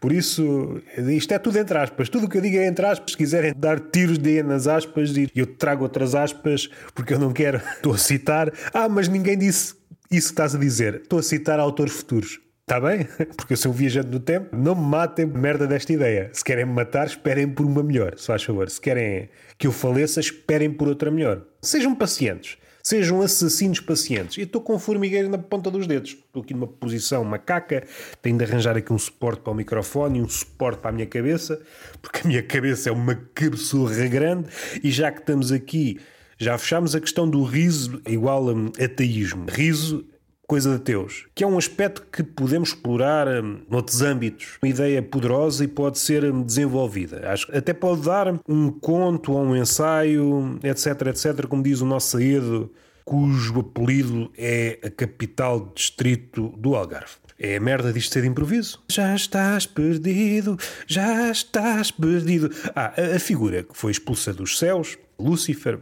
Por 0.00 0.10
isso, 0.10 0.82
isto 0.96 1.32
é 1.32 1.38
tudo 1.38 1.56
entre 1.56 1.78
aspas, 1.78 2.08
tudo 2.08 2.26
o 2.26 2.28
que 2.28 2.36
eu 2.36 2.42
digo 2.42 2.56
é 2.56 2.66
entre 2.66 2.84
aspas, 2.84 3.12
se 3.12 3.16
quiserem 3.16 3.54
dar 3.56 3.78
tiros 3.78 4.18
de 4.18 4.42
nas 4.42 4.66
aspas 4.66 5.16
e 5.16 5.30
eu 5.36 5.46
trago 5.46 5.84
outras 5.84 6.16
aspas 6.16 6.68
porque 6.96 7.14
eu 7.14 7.20
não 7.20 7.32
quero, 7.32 7.58
estou 7.76 7.94
a 7.94 7.98
citar, 7.98 8.52
ah, 8.74 8.88
mas 8.88 9.06
ninguém 9.06 9.38
disse 9.38 9.76
isso 10.10 10.26
que 10.26 10.32
estás 10.32 10.56
a 10.56 10.58
dizer, 10.58 10.96
estou 10.96 11.20
a 11.20 11.22
citar 11.22 11.60
autores 11.60 11.92
futuros. 11.92 12.40
Está 12.72 12.80
bem? 12.80 13.06
Porque 13.36 13.52
eu 13.52 13.56
sou 13.58 13.70
um 13.70 13.74
viajante 13.74 14.08
do 14.08 14.18
tempo. 14.18 14.56
Não 14.56 14.74
me 14.74 14.80
matem 14.80 15.26
merda 15.26 15.66
desta 15.66 15.92
ideia. 15.92 16.30
Se 16.32 16.42
querem 16.42 16.64
me 16.64 16.72
matar, 16.72 17.06
esperem 17.06 17.46
por 17.46 17.66
uma 17.66 17.82
melhor. 17.82 18.14
Se 18.16 18.26
faz 18.26 18.42
favor. 18.42 18.70
Se 18.70 18.80
querem 18.80 19.28
que 19.58 19.66
eu 19.66 19.72
faleça, 19.72 20.20
esperem 20.20 20.72
por 20.72 20.88
outra 20.88 21.10
melhor. 21.10 21.42
Sejam 21.60 21.94
pacientes. 21.94 22.56
Sejam 22.82 23.20
assassinos 23.20 23.78
pacientes. 23.78 24.38
Eu 24.38 24.44
estou 24.44 24.62
com 24.62 24.78
formigueiro 24.78 25.28
na 25.28 25.36
ponta 25.36 25.70
dos 25.70 25.86
dedos. 25.86 26.12
Estou 26.12 26.42
aqui 26.42 26.54
numa 26.54 26.66
posição 26.66 27.22
macaca. 27.24 27.84
Tenho 28.22 28.38
de 28.38 28.44
arranjar 28.44 28.74
aqui 28.74 28.90
um 28.90 28.98
suporte 28.98 29.42
para 29.42 29.52
o 29.52 29.54
microfone 29.54 30.20
e 30.20 30.22
um 30.22 30.28
suporte 30.30 30.80
para 30.80 30.88
a 30.88 30.94
minha 30.94 31.06
cabeça. 31.06 31.60
Porque 32.00 32.20
a 32.24 32.26
minha 32.26 32.42
cabeça 32.42 32.88
é 32.88 32.92
uma 32.92 33.14
cabeçorra 33.34 34.06
grande. 34.06 34.48
E 34.82 34.90
já 34.90 35.12
que 35.12 35.20
estamos 35.20 35.52
aqui, 35.52 36.00
já 36.38 36.56
fechámos 36.56 36.94
a 36.94 37.00
questão 37.00 37.28
do 37.28 37.44
riso 37.44 38.00
igual 38.06 38.48
a 38.48 38.82
ateísmo. 38.82 39.44
Riso 39.46 40.06
coisa 40.52 40.76
de 40.76 40.80
Teus, 40.80 41.24
que 41.34 41.42
é 41.42 41.46
um 41.46 41.56
aspecto 41.56 42.04
que 42.12 42.22
podemos 42.22 42.68
explorar 42.68 43.26
um, 43.26 43.62
noutros 43.70 44.02
âmbitos. 44.02 44.58
Uma 44.62 44.68
ideia 44.68 45.00
poderosa 45.00 45.64
e 45.64 45.66
pode 45.66 45.98
ser 45.98 46.26
um, 46.26 46.42
desenvolvida. 46.42 47.26
Acho 47.30 47.46
que 47.46 47.56
até 47.56 47.72
pode 47.72 48.02
dar 48.02 48.38
um 48.46 48.70
conto 48.70 49.32
ou 49.32 49.42
um 49.42 49.56
ensaio, 49.56 50.58
etc, 50.62 51.06
etc, 51.06 51.46
como 51.46 51.62
diz 51.62 51.80
o 51.80 51.86
nosso 51.86 52.18
Saído, 52.18 52.70
cujo 53.02 53.60
apelido 53.60 54.30
é 54.36 54.78
a 54.84 54.90
capital 54.90 55.72
distrito 55.74 56.52
do 56.58 56.76
Algarve. 56.76 57.14
É 57.38 57.56
a 57.56 57.60
merda 57.60 57.90
disto 57.90 58.12
ser 58.12 58.20
de 58.20 58.28
improviso. 58.28 58.84
Já 58.90 59.14
estás 59.14 59.64
perdido, 59.64 60.58
já 60.86 61.30
estás 61.30 61.90
perdido. 61.90 62.50
Ah, 62.76 62.92
a 63.16 63.18
figura 63.18 63.62
que 63.62 63.74
foi 63.74 63.90
expulsa 63.90 64.34
dos 64.34 64.58
céus, 64.58 64.98
Lúcifer, 65.18 65.78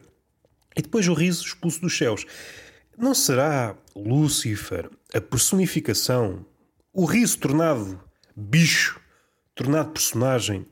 e 0.76 0.82
depois 0.82 1.08
o 1.08 1.12
riso 1.12 1.44
expulso 1.44 1.80
dos 1.80 1.98
céus. 1.98 2.24
Não 3.00 3.14
será 3.14 3.74
Lúcifer 3.96 4.90
a 5.14 5.20
personificação, 5.22 6.44
o 6.92 7.06
riso 7.06 7.38
tornado 7.38 7.98
bicho, 8.36 9.00
tornado 9.54 9.92
personagem? 9.92 10.66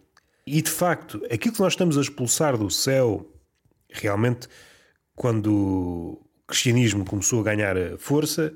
E 0.47 0.61
de 0.61 0.71
facto, 0.71 1.23
aquilo 1.33 1.55
que 1.55 1.61
nós 1.61 1.73
estamos 1.73 1.97
a 1.97 2.03
expulsar 2.03 2.59
do 2.59 2.69
céu, 2.69 3.27
realmente, 3.89 4.47
quando 5.17 5.51
o 5.51 6.27
cristianismo 6.47 7.03
começou 7.03 7.41
a 7.41 7.45
ganhar 7.45 7.75
força, 7.97 8.53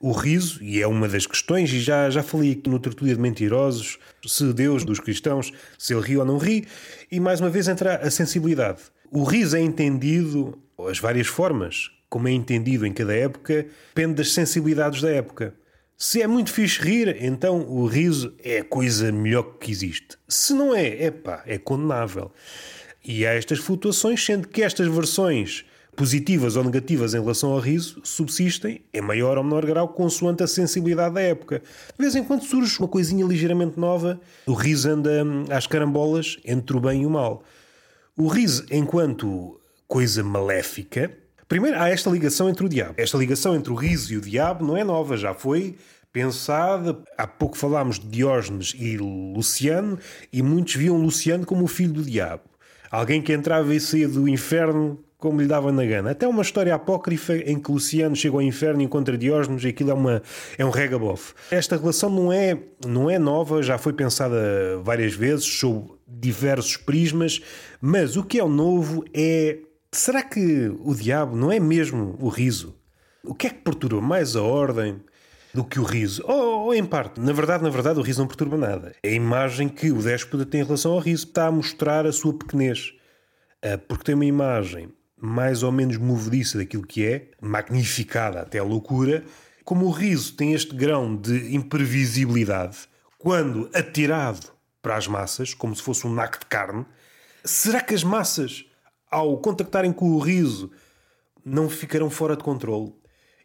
o 0.00 0.12
riso, 0.12 0.64
e 0.64 0.80
é 0.80 0.86
uma 0.86 1.06
das 1.06 1.26
questões, 1.26 1.70
e 1.70 1.80
já, 1.80 2.08
já 2.08 2.22
falei 2.22 2.52
aqui 2.52 2.70
no 2.70 2.80
Tertulia 2.80 3.14
de 3.14 3.20
Mentirosos, 3.20 3.98
se 4.26 4.50
Deus 4.54 4.86
dos 4.86 4.98
cristãos, 4.98 5.52
se 5.78 5.92
ele 5.92 6.02
ri 6.02 6.16
ou 6.16 6.24
não 6.24 6.38
ri, 6.38 6.66
e 7.10 7.20
mais 7.20 7.40
uma 7.42 7.50
vez 7.50 7.68
entra 7.68 7.96
a 7.96 8.10
sensibilidade. 8.10 8.80
O 9.10 9.22
riso 9.22 9.54
é 9.54 9.60
entendido, 9.60 10.58
as 10.88 10.98
várias 10.98 11.26
formas, 11.26 11.90
como 12.12 12.28
é 12.28 12.32
entendido 12.32 12.86
em 12.86 12.92
cada 12.92 13.14
época, 13.14 13.66
depende 13.94 14.16
das 14.16 14.34
sensibilidades 14.34 15.00
da 15.00 15.10
época. 15.10 15.54
Se 15.96 16.20
é 16.20 16.26
muito 16.26 16.52
fixe 16.52 16.78
rir, 16.78 17.16
então 17.24 17.62
o 17.66 17.86
riso 17.86 18.34
é 18.44 18.58
a 18.58 18.64
coisa 18.64 19.10
melhor 19.10 19.56
que 19.58 19.70
existe. 19.70 20.18
Se 20.28 20.52
não 20.52 20.76
é, 20.76 21.06
epá, 21.06 21.42
é 21.46 21.56
condenável. 21.56 22.30
E 23.02 23.24
há 23.24 23.32
estas 23.32 23.60
flutuações, 23.60 24.22
sendo 24.22 24.46
que 24.46 24.62
estas 24.62 24.88
versões 24.88 25.64
positivas 25.96 26.54
ou 26.54 26.64
negativas 26.64 27.14
em 27.14 27.20
relação 27.20 27.50
ao 27.52 27.58
riso 27.58 28.02
subsistem 28.04 28.84
em 28.92 29.00
maior 29.00 29.38
ou 29.38 29.44
menor 29.44 29.64
grau 29.64 29.88
consoante 29.88 30.42
a 30.42 30.46
sensibilidade 30.46 31.14
da 31.14 31.22
época. 31.22 31.62
De 31.96 31.98
vez 31.98 32.14
em 32.14 32.22
quando 32.22 32.44
surge 32.44 32.78
uma 32.78 32.88
coisinha 32.88 33.24
ligeiramente 33.24 33.80
nova, 33.80 34.20
o 34.46 34.52
riso 34.52 34.90
anda 34.90 35.24
hum, 35.24 35.44
às 35.48 35.66
carambolas 35.66 36.36
entre 36.44 36.76
o 36.76 36.80
bem 36.80 37.04
e 37.04 37.06
o 37.06 37.10
mal. 37.10 37.42
O 38.18 38.26
riso, 38.26 38.66
enquanto 38.70 39.58
coisa 39.88 40.22
maléfica, 40.22 41.21
Primeiro, 41.52 41.78
há 41.78 41.90
esta 41.90 42.08
ligação 42.08 42.48
entre 42.48 42.64
o 42.64 42.68
diabo. 42.68 42.94
Esta 42.96 43.18
ligação 43.18 43.54
entre 43.54 43.70
o 43.70 43.74
riso 43.74 44.10
e 44.14 44.16
o 44.16 44.22
diabo 44.22 44.66
não 44.66 44.74
é 44.74 44.82
nova, 44.82 45.18
já 45.18 45.34
foi 45.34 45.76
pensada. 46.10 46.98
Há 47.18 47.26
pouco 47.26 47.58
falámos 47.58 47.98
de 47.98 48.06
Diógenes 48.06 48.74
e 48.74 48.96
Luciano, 48.96 49.98
e 50.32 50.42
muitos 50.42 50.76
viam 50.76 50.96
Luciano 50.96 51.44
como 51.44 51.64
o 51.64 51.68
filho 51.68 51.92
do 51.92 52.02
diabo. 52.02 52.44
Alguém 52.90 53.20
que 53.20 53.34
entrava 53.34 53.74
e 53.74 53.78
saía 53.78 54.08
do 54.08 54.26
inferno 54.26 54.98
como 55.18 55.42
lhe 55.42 55.46
dava 55.46 55.70
na 55.70 55.84
gana. 55.84 56.12
Até 56.12 56.26
uma 56.26 56.40
história 56.40 56.74
apócrifa 56.74 57.36
em 57.36 57.60
que 57.60 57.70
Luciano 57.70 58.16
chega 58.16 58.34
ao 58.34 58.40
inferno 58.40 58.80
e 58.80 58.86
encontra 58.86 59.18
Diógenes 59.18 59.62
e 59.62 59.68
aquilo 59.68 59.90
é, 59.90 59.94
uma, 59.94 60.22
é 60.56 60.64
um 60.64 60.70
regabof. 60.70 61.34
Esta 61.50 61.76
relação 61.76 62.08
não 62.08 62.32
é, 62.32 62.58
não 62.86 63.10
é 63.10 63.18
nova, 63.18 63.62
já 63.62 63.76
foi 63.76 63.92
pensada 63.92 64.80
várias 64.82 65.12
vezes, 65.12 65.44
sob 65.44 65.90
diversos 66.08 66.78
prismas, 66.78 67.42
mas 67.78 68.16
o 68.16 68.24
que 68.24 68.40
é 68.40 68.44
novo 68.46 69.04
é 69.12 69.58
Será 69.94 70.22
que 70.22 70.74
o 70.80 70.94
diabo 70.94 71.36
não 71.36 71.52
é 71.52 71.60
mesmo 71.60 72.16
o 72.18 72.28
riso? 72.28 72.74
O 73.22 73.34
que 73.34 73.46
é 73.46 73.50
que 73.50 73.60
perturba 73.60 74.00
mais 74.00 74.34
a 74.34 74.42
ordem 74.42 74.98
do 75.52 75.62
que 75.62 75.78
o 75.78 75.82
riso? 75.82 76.24
Ou, 76.26 76.64
ou, 76.64 76.74
em 76.74 76.82
parte, 76.82 77.20
na 77.20 77.32
verdade, 77.34 77.62
na 77.62 77.68
verdade, 77.68 78.00
o 78.00 78.02
riso 78.02 78.20
não 78.20 78.26
perturba 78.26 78.56
nada. 78.56 78.94
É 79.02 79.10
a 79.10 79.12
imagem 79.12 79.68
que 79.68 79.92
o 79.92 80.02
déspota 80.02 80.46
tem 80.46 80.62
em 80.62 80.64
relação 80.64 80.92
ao 80.92 80.98
riso. 80.98 81.26
Está 81.26 81.46
a 81.46 81.52
mostrar 81.52 82.06
a 82.06 82.12
sua 82.12 82.32
pequenez. 82.32 82.94
Ah, 83.62 83.76
porque 83.76 84.04
tem 84.04 84.14
uma 84.14 84.24
imagem 84.24 84.88
mais 85.14 85.62
ou 85.62 85.70
menos 85.70 85.98
movediça 85.98 86.56
daquilo 86.56 86.86
que 86.86 87.06
é, 87.06 87.28
magnificada 87.38 88.40
até 88.40 88.58
a 88.58 88.64
loucura, 88.64 89.22
como 89.62 89.84
o 89.84 89.90
riso 89.90 90.32
tem 90.32 90.54
este 90.54 90.74
grão 90.74 91.14
de 91.14 91.54
imprevisibilidade, 91.54 92.78
quando 93.18 93.70
atirado 93.74 94.48
para 94.80 94.96
as 94.96 95.06
massas, 95.06 95.54
como 95.54 95.76
se 95.76 95.82
fosse 95.82 96.06
um 96.06 96.12
naco 96.12 96.40
de 96.40 96.46
carne, 96.46 96.84
será 97.44 97.80
que 97.80 97.94
as 97.94 98.02
massas 98.02 98.64
ao 99.12 99.36
contactarem 99.38 99.92
com 99.92 100.12
o 100.12 100.18
riso, 100.18 100.70
não 101.44 101.68
ficarão 101.68 102.08
fora 102.08 102.34
de 102.34 102.42
controle. 102.42 102.94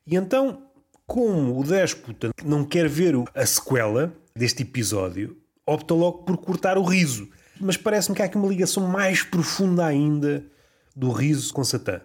E 0.05 0.15
então, 0.15 0.63
como 1.05 1.59
o 1.59 1.63
déspota 1.63 2.31
não 2.43 2.63
quer 2.63 2.87
ver 2.87 3.15
a 3.35 3.45
sequela 3.45 4.15
deste 4.33 4.63
episódio, 4.63 5.37
opta 5.65 5.93
logo 5.93 6.23
por 6.23 6.37
cortar 6.37 6.77
o 6.77 6.83
riso. 6.83 7.29
Mas 7.59 7.75
parece-me 7.75 8.15
que 8.15 8.21
há 8.21 8.25
aqui 8.25 8.37
uma 8.37 8.47
ligação 8.47 8.87
mais 8.87 9.23
profunda 9.23 9.85
ainda 9.85 10.45
do 10.95 11.11
riso 11.11 11.53
com 11.53 11.63
Satã. 11.63 12.01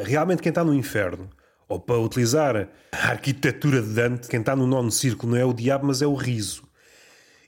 Realmente, 0.00 0.40
quem 0.40 0.50
está 0.50 0.64
no 0.64 0.72
inferno, 0.72 1.28
ou 1.68 1.78
para 1.78 1.98
utilizar 1.98 2.68
a 2.90 3.08
arquitetura 3.08 3.82
de 3.82 3.88
Dante, 3.88 4.28
quem 4.28 4.40
está 4.40 4.56
no 4.56 4.66
nono 4.66 4.90
círculo 4.90 5.32
não 5.32 5.38
é 5.38 5.44
o 5.44 5.52
diabo, 5.52 5.86
mas 5.86 6.00
é 6.00 6.06
o 6.06 6.14
riso. 6.14 6.64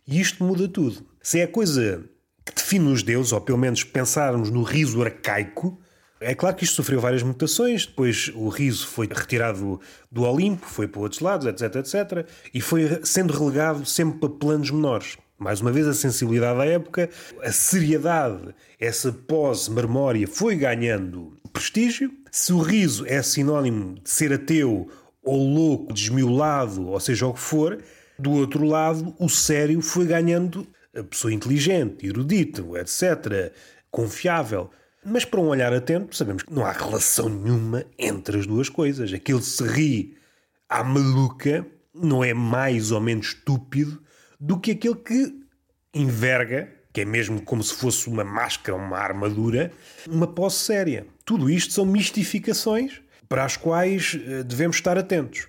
E 0.07 0.21
isto 0.21 0.45
muda 0.45 0.69
tudo. 0.69 1.07
Se 1.23 1.41
é 1.41 1.45
a 1.45 1.49
coisa 1.49 2.05
que 2.45 2.55
define 2.55 2.93
os 2.93 3.03
deuses, 3.03 3.33
ou 3.33 3.41
pelo 3.41 3.59
menos 3.59 3.85
pensarmos 3.85 4.51
no 4.51 4.63
riso 4.63 5.03
arcaico, 5.03 5.79
é 6.21 6.35
claro 6.35 6.57
que 6.57 6.65
isto 6.65 6.77
sofreu 6.77 7.01
várias 7.01 7.23
mutações, 7.23 7.87
depois 7.87 8.33
o 8.35 8.49
riso 8.49 8.87
foi 8.87 9.07
retirado 9.07 9.81
do 10.11 10.23
Olimpo, 10.23 10.67
foi 10.67 10.89
para 10.89 11.01
outros 11.01 11.21
lados, 11.21 11.47
etc, 11.47 11.77
etc, 11.77 12.27
e 12.53 12.61
foi 12.61 13.01
sendo 13.03 13.33
relegado 13.33 13.85
sempre 13.85 14.21
para 14.21 14.31
planos 14.31 14.71
menores. 14.71 15.19
Mais 15.39 15.61
uma 15.61 15.73
vez, 15.73 15.87
a 15.87 15.93
sensibilidade 15.93 16.59
da 16.59 16.65
época, 16.65 17.11
a 17.43 17.53
seriedade, 17.53 18.55
essa 18.81 19.13
pós-memória 19.13 20.27
foi 20.27 20.57
ganhando 20.57 21.37
prestígio. 21.53 22.11
Se 22.31 22.53
o 22.53 22.61
riso 22.61 23.05
é 23.07 23.21
sinónimo 23.23 23.97
de 24.03 24.09
ser 24.09 24.33
ateu 24.33 24.89
ou 25.23 25.47
louco, 25.47 25.93
desmiolado, 25.93 26.89
ou 26.89 27.01
seja 27.01 27.27
o 27.27 27.35
que 27.35 27.41
for, 27.41 27.83
do 28.19 28.31
outro 28.33 28.65
lado, 28.65 29.15
o 29.19 29.29
sério 29.29 29.81
foi 29.83 30.07
ganhando 30.07 30.67
pessoa 31.03 31.33
inteligente, 31.33 32.07
erudito, 32.07 32.77
etc., 32.77 33.53
confiável. 33.91 34.71
Mas 35.05 35.25
para 35.25 35.41
um 35.41 35.49
olhar 35.49 35.73
atento, 35.73 36.17
sabemos 36.17 36.43
que 36.43 36.53
não 36.53 36.65
há 36.65 36.73
relação 36.73 37.29
nenhuma 37.29 37.85
entre 37.99 38.39
as 38.39 38.47
duas 38.47 38.69
coisas. 38.69 39.13
Aquele 39.13 39.43
se 39.43 39.63
ri 39.65 40.17
à 40.69 40.83
maluca 40.83 41.67
não 41.95 42.25
é 42.25 42.33
mais 42.33 42.91
ou 42.91 43.01
menos 43.01 43.29
estúpido 43.29 44.03
do 44.41 44.59
que 44.59 44.73
aquele 44.73 44.97
que 44.97 45.35
enverga, 45.93 46.69
que 46.93 47.03
é 47.03 47.05
mesmo 47.05 47.41
como 47.43 47.63
se 47.63 47.75
fosse 47.75 48.09
uma 48.09 48.25
máscara, 48.25 48.77
uma 48.77 48.99
armadura, 48.99 49.73
uma 50.09 50.27
posse 50.27 50.65
séria. 50.65 51.07
Tudo 51.25 51.51
isto 51.51 51.73
são 51.73 51.85
mistificações 51.85 53.01
para 53.29 53.45
as 53.45 53.57
quais 53.57 54.19
eh, 54.27 54.43
devemos 54.43 54.77
estar 54.77 54.99
atentos. 54.99 55.47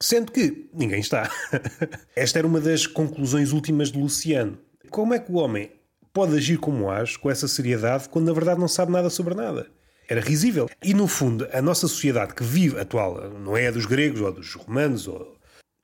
Sendo 0.00 0.30
que 0.30 0.68
ninguém 0.74 1.00
está. 1.00 1.30
Esta 2.14 2.38
era 2.38 2.46
uma 2.46 2.60
das 2.60 2.86
conclusões 2.86 3.52
últimas 3.52 3.90
de 3.90 3.98
Luciano. 3.98 4.58
Como 4.90 5.14
é 5.14 5.18
que 5.18 5.32
o 5.32 5.36
homem 5.36 5.70
pode 6.16 6.34
agir 6.34 6.56
como 6.56 6.90
age, 6.90 7.18
com 7.18 7.30
essa 7.30 7.46
seriedade, 7.46 8.08
quando 8.08 8.24
na 8.24 8.32
verdade 8.32 8.58
não 8.58 8.68
sabe 8.68 8.90
nada 8.90 9.10
sobre 9.10 9.34
nada. 9.34 9.66
Era 10.08 10.20
risível. 10.20 10.66
E 10.82 10.94
no 10.94 11.06
fundo, 11.06 11.46
a 11.52 11.60
nossa 11.60 11.86
sociedade 11.86 12.34
que 12.34 12.42
vive 12.42 12.80
atual, 12.80 13.30
não 13.38 13.54
é 13.54 13.66
a 13.66 13.70
dos 13.70 13.84
gregos 13.84 14.22
ou 14.22 14.32
dos 14.32 14.54
romanos, 14.54 15.06
ou... 15.06 15.36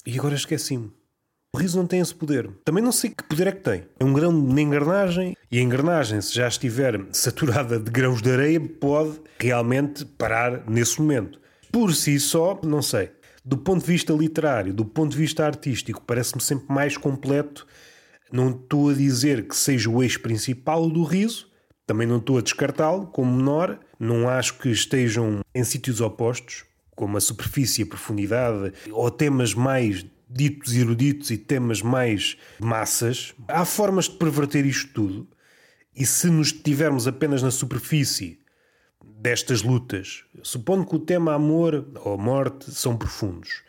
e 0.07 0.19
agora 0.19 0.35
esqueci-me. 0.35 0.91
O 1.55 1.59
riso 1.59 1.77
não 1.77 1.87
tem 1.87 2.01
esse 2.01 2.15
poder. 2.15 2.49
Também 2.65 2.83
não 2.83 2.93
sei 2.93 3.11
que 3.11 3.23
poder 3.25 3.47
é 3.49 3.53
que 3.53 3.61
tem. 3.61 3.85
É 4.01 4.05
um 4.05 4.13
grão 4.15 4.43
de 4.43 4.63
engrenagem 4.63 5.37
e 5.51 5.59
a 5.59 5.61
engrenagem, 5.61 6.19
se 6.23 6.35
já 6.35 6.49
estiver 6.49 6.99
saturada 7.13 7.79
de 7.79 7.91
grãos 7.91 8.23
de 8.23 8.31
areia, 8.31 8.59
pode 8.59 9.21
realmente 9.39 10.07
parar 10.07 10.65
nesse 10.67 10.99
momento. 10.99 11.39
Por 11.71 11.95
si 11.95 12.19
só, 12.19 12.59
não 12.65 12.81
sei. 12.81 13.11
Do 13.45 13.59
ponto 13.59 13.81
de 13.81 13.91
vista 13.91 14.13
literário, 14.13 14.73
do 14.73 14.85
ponto 14.85 15.13
de 15.13 15.19
vista 15.19 15.45
artístico, 15.45 16.01
parece-me 16.03 16.41
sempre 16.41 16.73
mais 16.73 16.97
completo. 16.97 17.67
Não 18.31 18.51
estou 18.51 18.91
a 18.91 18.95
dizer 18.95 19.49
que 19.49 19.57
seja 19.57 19.91
o 19.91 20.03
eixo 20.03 20.21
principal 20.21 20.89
do 20.89 21.03
riso, 21.03 21.51
também 21.85 22.07
não 22.07 22.19
estou 22.19 22.39
a 22.39 22.41
descartá-lo 22.41 23.07
como 23.09 23.37
menor, 23.37 23.81
não 23.99 24.29
acho 24.29 24.59
que 24.59 24.69
estejam 24.71 25.41
em 25.55 25.65
sítios 25.65 26.01
opostos, 26.01 26.65
como 26.95 27.17
a 27.17 27.21
superfície 27.21 27.83
e 27.83 27.85
a 27.85 27.87
profundidade, 27.87 28.73
ou 28.91 29.11
temas 29.11 29.55
mais 29.55 30.07
ditos 30.31 30.75
eruditos 30.75 31.31
e 31.31 31.37
temas 31.37 31.83
mais 31.83 32.37
massas. 32.61 33.35
Há 33.49 33.65
formas 33.65 34.05
de 34.05 34.17
perverter 34.17 34.65
isto 34.65 34.93
tudo, 34.93 35.29
e 35.95 36.07
se 36.07 36.29
nos 36.29 36.53
tivermos 36.53 37.07
apenas 37.07 37.43
na 37.43 37.51
superfície 37.51 38.39
destas 39.23 39.63
lutas, 39.63 40.25
supondo 40.43 40.85
que 40.85 40.97
o 40.97 40.99
tema 40.99 41.33
amor 41.33 41.87
ou 42.05 42.19
morte 42.19 42.73
são 42.73 42.97
profundos, 42.97 43.63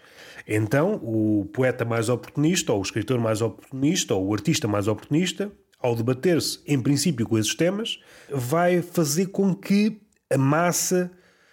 então 0.47 0.95
o 0.95 1.47
poeta 1.53 1.85
mais 1.85 2.09
oportunista, 2.09 2.73
ou 2.73 2.79
o 2.79 2.81
escritor 2.81 3.19
mais 3.19 3.39
oportunista, 3.39 4.15
ou 4.15 4.27
o 4.27 4.33
artista 4.33 4.67
mais 4.67 4.87
oportunista, 4.87 5.51
ao 5.79 5.95
debater-se 5.95 6.59
em 6.65 6.81
princípio 6.81 7.27
com 7.27 7.37
esses 7.37 7.53
temas, 7.53 7.99
vai 8.31 8.81
fazer 8.81 9.27
com 9.27 9.53
que 9.53 10.01
a 10.29 10.37
massa 10.37 11.11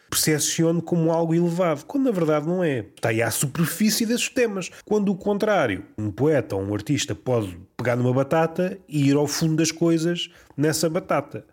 percepcione 0.08 0.82
como 0.82 1.12
algo 1.12 1.34
elevado, 1.34 1.84
quando 1.84 2.04
na 2.04 2.10
verdade 2.10 2.46
não 2.46 2.64
é. 2.64 2.86
Está 2.96 3.10
aí 3.10 3.22
à 3.22 3.30
superfície 3.30 4.06
desses 4.06 4.28
temas. 4.28 4.70
Quando 4.84 5.10
o 5.12 5.16
contrário, 5.16 5.84
um 5.96 6.10
poeta 6.10 6.56
ou 6.56 6.62
um 6.62 6.74
artista 6.74 7.14
pode 7.14 7.56
pegar 7.76 7.96
numa 7.96 8.12
batata 8.12 8.78
e 8.88 9.08
ir 9.08 9.14
ao 9.14 9.28
fundo 9.28 9.56
das 9.56 9.70
coisas 9.70 10.30
nessa 10.56 10.88
batata. 10.90 11.44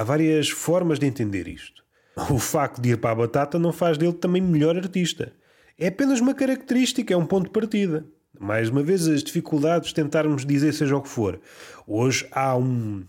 Há 0.00 0.02
várias 0.02 0.48
formas 0.48 0.98
de 0.98 1.04
entender 1.04 1.46
isto. 1.46 1.84
O 2.30 2.38
facto 2.38 2.80
de 2.80 2.88
ir 2.88 2.96
para 2.96 3.10
a 3.10 3.14
batata 3.14 3.58
não 3.58 3.70
faz 3.70 3.98
dele 3.98 4.14
também 4.14 4.40
melhor 4.40 4.74
artista. 4.74 5.30
É 5.78 5.88
apenas 5.88 6.20
uma 6.20 6.32
característica, 6.32 7.12
é 7.12 7.16
um 7.18 7.26
ponto 7.26 7.44
de 7.44 7.50
partida. 7.50 8.06
Mais 8.38 8.70
uma 8.70 8.82
vez, 8.82 9.06
as 9.06 9.22
dificuldades 9.22 9.90
de 9.90 9.94
tentarmos 9.96 10.46
dizer 10.46 10.72
seja 10.72 10.96
o 10.96 11.02
que 11.02 11.08
for. 11.10 11.38
Hoje 11.86 12.26
há 12.32 12.56
um, 12.56 13.04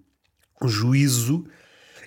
um 0.61 0.67
juízo 0.67 1.45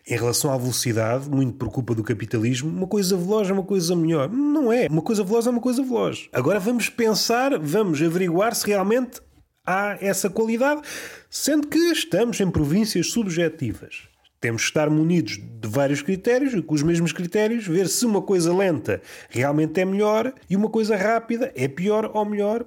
em 0.07 0.19
relação 0.19 0.53
à 0.53 0.59
velocidade, 0.59 1.31
muito 1.31 1.57
por 1.57 1.71
culpa 1.71 1.95
do 1.95 2.05
capitalismo, 2.05 2.69
uma 2.69 2.87
coisa 2.87 3.17
veloz 3.17 3.49
é 3.49 3.55
uma 3.55 3.65
coisa 3.65 3.97
melhor. 3.97 4.29
Não 4.29 4.71
é. 4.71 4.87
Uma 4.89 5.01
coisa 5.01 5.25
veloz 5.25 5.47
é 5.47 5.51
uma 5.51 5.63
coisa 5.63 5.83
veloz. 5.83 6.29
Agora 6.31 6.61
vamos 6.61 6.91
pensar, 6.91 7.59
vamos 7.59 8.03
averiguar 8.03 8.55
se 8.55 8.67
realmente 8.67 9.19
há 9.65 9.97
essa 9.99 10.29
qualidade, 10.29 10.83
sendo 11.31 11.69
que 11.69 11.79
estamos 11.79 12.39
em 12.39 12.51
províncias 12.51 13.07
subjetivas. 13.07 14.13
Temos 14.45 14.61
que 14.61 14.69
estar 14.69 14.91
munidos 14.91 15.39
de 15.39 15.67
vários 15.67 16.03
critérios 16.03 16.53
e 16.53 16.61
com 16.61 16.75
os 16.75 16.83
mesmos 16.83 17.13
critérios 17.13 17.67
ver 17.67 17.89
se 17.89 18.05
uma 18.05 18.21
coisa 18.21 18.55
lenta 18.55 19.01
realmente 19.31 19.81
é 19.81 19.87
melhor 19.87 20.35
e 20.51 20.55
uma 20.55 20.69
coisa 20.69 20.99
rápida 20.99 21.51
é 21.57 21.67
pior 21.67 22.11
ou 22.13 22.27
melhor 22.27 22.67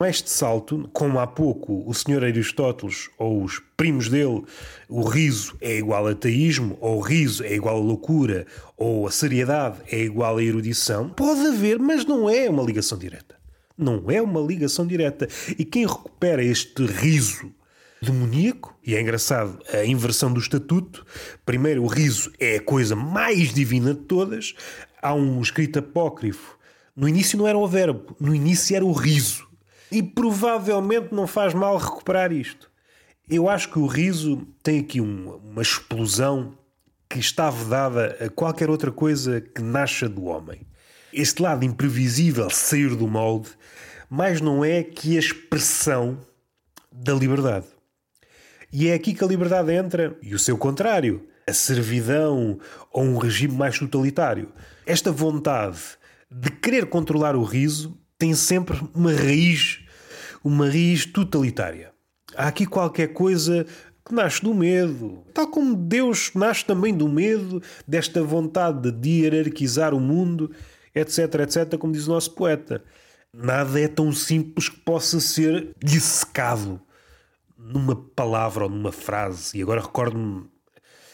este 0.00 0.30
salto, 0.30 0.88
como 0.92 1.18
há 1.18 1.26
pouco 1.26 1.82
o 1.88 1.92
senhor 1.92 2.22
Aristóteles 2.22 3.10
ou 3.18 3.42
os 3.42 3.60
primos 3.76 4.08
dele, 4.08 4.44
o 4.88 5.02
riso 5.02 5.56
é 5.60 5.76
igual 5.76 6.06
a 6.06 6.14
teísmo, 6.14 6.78
ou 6.80 6.98
o 6.98 7.00
riso 7.00 7.42
é 7.42 7.52
igual 7.52 7.78
a 7.78 7.80
loucura, 7.80 8.46
ou 8.76 9.04
a 9.04 9.10
seriedade 9.10 9.78
é 9.90 9.98
igual 9.98 10.36
a 10.36 10.44
erudição, 10.44 11.08
pode 11.08 11.40
haver, 11.48 11.80
mas 11.80 12.04
não 12.04 12.30
é 12.30 12.48
uma 12.48 12.62
ligação 12.62 12.96
direta. 12.96 13.34
Não 13.76 14.08
é 14.08 14.22
uma 14.22 14.40
ligação 14.40 14.86
direta. 14.86 15.28
E 15.58 15.64
quem 15.64 15.84
recupera 15.84 16.44
este 16.44 16.84
riso 16.86 17.52
demoníaco, 18.02 18.76
e 18.84 18.96
é 18.96 19.00
engraçado 19.00 19.58
a 19.72 19.84
inversão 19.84 20.32
do 20.32 20.40
estatuto, 20.40 21.06
primeiro 21.46 21.84
o 21.84 21.86
riso 21.86 22.32
é 22.38 22.56
a 22.56 22.62
coisa 22.62 22.96
mais 22.96 23.54
divina 23.54 23.94
de 23.94 24.00
todas, 24.00 24.54
há 25.00 25.14
um 25.14 25.40
escrito 25.40 25.78
apócrifo. 25.78 26.58
No 26.96 27.08
início 27.08 27.38
não 27.38 27.46
era 27.46 27.56
o 27.56 27.66
verbo, 27.66 28.16
no 28.20 28.34
início 28.34 28.74
era 28.74 28.84
o 28.84 28.92
riso. 28.92 29.48
E 29.90 30.02
provavelmente 30.02 31.14
não 31.14 31.26
faz 31.26 31.54
mal 31.54 31.76
recuperar 31.76 32.32
isto. 32.32 32.70
Eu 33.28 33.48
acho 33.48 33.70
que 33.70 33.78
o 33.78 33.86
riso 33.86 34.46
tem 34.62 34.80
aqui 34.80 35.00
uma, 35.00 35.36
uma 35.36 35.62
explosão 35.62 36.58
que 37.08 37.20
está 37.20 37.50
vedada 37.50 38.16
a 38.20 38.28
qualquer 38.28 38.68
outra 38.68 38.90
coisa 38.90 39.40
que 39.40 39.62
nasça 39.62 40.08
do 40.08 40.24
homem. 40.24 40.66
Este 41.12 41.42
lado 41.42 41.64
imprevisível 41.64 42.50
sair 42.50 42.96
do 42.96 43.06
molde, 43.06 43.50
mais 44.10 44.40
não 44.40 44.64
é 44.64 44.82
que 44.82 45.16
a 45.16 45.20
expressão 45.20 46.18
da 46.90 47.12
liberdade. 47.14 47.66
E 48.72 48.88
é 48.88 48.94
aqui 48.94 49.12
que 49.12 49.22
a 49.22 49.26
liberdade 49.26 49.72
entra, 49.72 50.16
e 50.22 50.34
o 50.34 50.38
seu 50.38 50.56
contrário, 50.56 51.28
a 51.46 51.52
servidão 51.52 52.58
ou 52.90 53.04
um 53.04 53.18
regime 53.18 53.54
mais 53.54 53.78
totalitário. 53.78 54.50
Esta 54.86 55.12
vontade 55.12 55.78
de 56.30 56.50
querer 56.50 56.86
controlar 56.86 57.36
o 57.36 57.44
riso 57.44 57.98
tem 58.18 58.34
sempre 58.34 58.80
uma 58.94 59.12
raiz 59.12 59.82
uma 60.44 60.66
raiz 60.66 61.06
totalitária. 61.06 61.92
Há 62.36 62.48
aqui 62.48 62.66
qualquer 62.66 63.08
coisa 63.08 63.66
que 64.04 64.14
nasce 64.14 64.42
do 64.42 64.52
medo, 64.52 65.24
tal 65.32 65.46
como 65.46 65.76
Deus 65.76 66.32
nasce 66.34 66.64
também 66.64 66.92
do 66.92 67.08
medo, 67.08 67.62
desta 67.86 68.22
vontade 68.22 68.90
de 68.90 69.08
hierarquizar 69.20 69.94
o 69.94 70.00
mundo, 70.00 70.50
etc, 70.94 71.18
etc, 71.40 71.78
como 71.78 71.92
diz 71.92 72.08
o 72.08 72.10
nosso 72.10 72.32
poeta. 72.32 72.82
Nada 73.32 73.80
é 73.80 73.86
tão 73.86 74.12
simples 74.12 74.68
que 74.68 74.80
possa 74.80 75.20
ser 75.20 75.74
dissecado 75.82 76.80
numa 77.62 77.96
palavra 77.96 78.64
ou 78.64 78.70
numa 78.70 78.92
frase. 78.92 79.58
E 79.58 79.62
agora 79.62 79.80
recordo-me, 79.80 80.48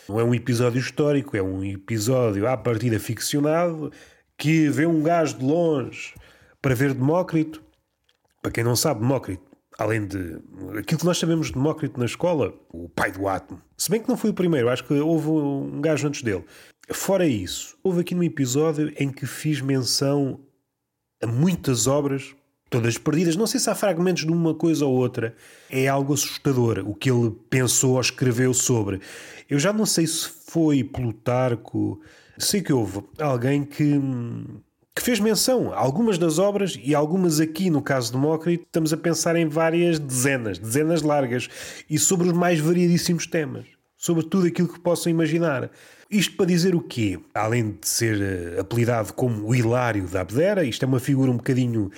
não 0.09 0.19
é 0.19 0.25
um 0.25 0.35
episódio 0.35 0.81
histórico, 0.81 1.37
é 1.37 1.43
um 1.43 1.63
episódio 1.65 2.49
à 2.49 2.57
partida 2.57 2.99
ficcionado 2.99 3.93
que 4.37 4.69
vê 4.69 4.87
um 4.87 5.03
gajo 5.03 5.39
de 5.39 5.45
longe 5.45 6.15
para 6.61 6.75
ver 6.75 6.95
Demócrito 6.95 7.63
para 8.43 8.53
quem 8.53 8.65
não 8.65 8.77
sabe, 8.77 9.01
Demócrito, 9.01 9.43
além 9.79 10.07
de 10.07 10.39
aquilo 10.79 11.01
que 11.01 11.05
nós 11.05 11.19
sabemos 11.19 11.49
de 11.49 11.55
Demócrito 11.55 11.99
na 11.99 12.07
escola, 12.07 12.55
o 12.73 12.89
pai 12.89 13.13
do 13.13 13.29
átomo, 13.29 13.61
se 13.77 13.91
bem 13.91 14.01
que 14.01 14.09
não 14.09 14.17
foi 14.17 14.31
o 14.31 14.35
primeiro, 14.35 14.69
acho 14.69 14.85
que 14.85 14.95
houve 14.95 15.29
um 15.29 15.81
gajo 15.81 16.07
antes 16.07 16.23
dele. 16.23 16.45
Fora 16.91 17.27
isso, 17.27 17.77
houve 17.83 18.01
aqui 18.01 18.15
um 18.15 18.23
episódio 18.23 18.93
em 18.97 19.11
que 19.11 19.27
fiz 19.27 19.61
menção 19.61 20.41
a 21.23 21.27
muitas 21.27 21.87
obras, 21.87 22.35
todas 22.69 22.99
perdidas. 22.99 23.37
Não 23.37 23.47
sei 23.47 23.61
se 23.61 23.69
há 23.71 23.75
fragmentos 23.75 24.25
de 24.25 24.33
uma 24.33 24.55
coisa 24.55 24.87
ou 24.87 24.95
outra. 24.95 25.35
É 25.71 25.89
algo 25.89 26.15
assustador 26.15 26.83
o 26.87 26.95
que 26.95 27.11
ele 27.11 27.35
pensou 27.51 27.95
ou 27.95 28.01
escreveu 28.01 28.53
sobre. 28.55 29.01
Eu 29.49 29.59
já 29.59 29.73
não 29.73 29.87
sei 29.87 30.07
se 30.07 30.29
foi 30.47 30.85
Plutarco. 30.85 32.01
Sei 32.39 32.63
que 32.63 32.73
houve 32.73 33.03
alguém 33.19 33.65
que 33.65 34.01
que 34.99 35.05
fez 35.05 35.21
menção 35.21 35.73
a 35.73 35.77
algumas 35.77 36.19
das 36.19 36.41
obras 36.41 36.77
e 36.83 36.93
algumas 36.93 37.39
aqui, 37.39 37.71
no 37.71 37.81
caso 37.81 38.09
de 38.09 38.19
Demócrito, 38.19 38.65
estamos 38.65 38.93
a 38.93 38.97
pensar 38.97 39.37
em 39.37 39.47
várias 39.47 39.97
dezenas, 39.97 40.59
dezenas 40.59 41.03
largas, 41.03 41.49
e 41.89 41.97
sobre 42.01 42.27
os 42.27 42.33
mais 42.33 42.59
variadíssimos 42.59 43.25
temas, 43.25 43.65
sobre 43.99 44.25
tudo 44.25 44.47
aquilo 44.47 44.69
que 44.69 44.81
possam 44.81 45.11
imaginar. 45.11 45.71
Isto 46.11 46.37
para 46.37 46.47
dizer 46.47 46.75
o 46.75 46.81
quê? 46.81 47.21
Além 47.35 47.73
de 47.73 47.87
ser 47.87 48.17
uh, 48.57 48.61
apelidado 48.61 49.13
como 49.13 49.47
o 49.47 49.55
Hilário 49.55 50.07
da 50.09 50.23
Abdera, 50.23 50.65
isto 50.65 50.83
é 50.85 50.89
uma 50.89 51.01
figura 51.01 51.31
um 51.31 51.37
bocadinho 51.37 51.91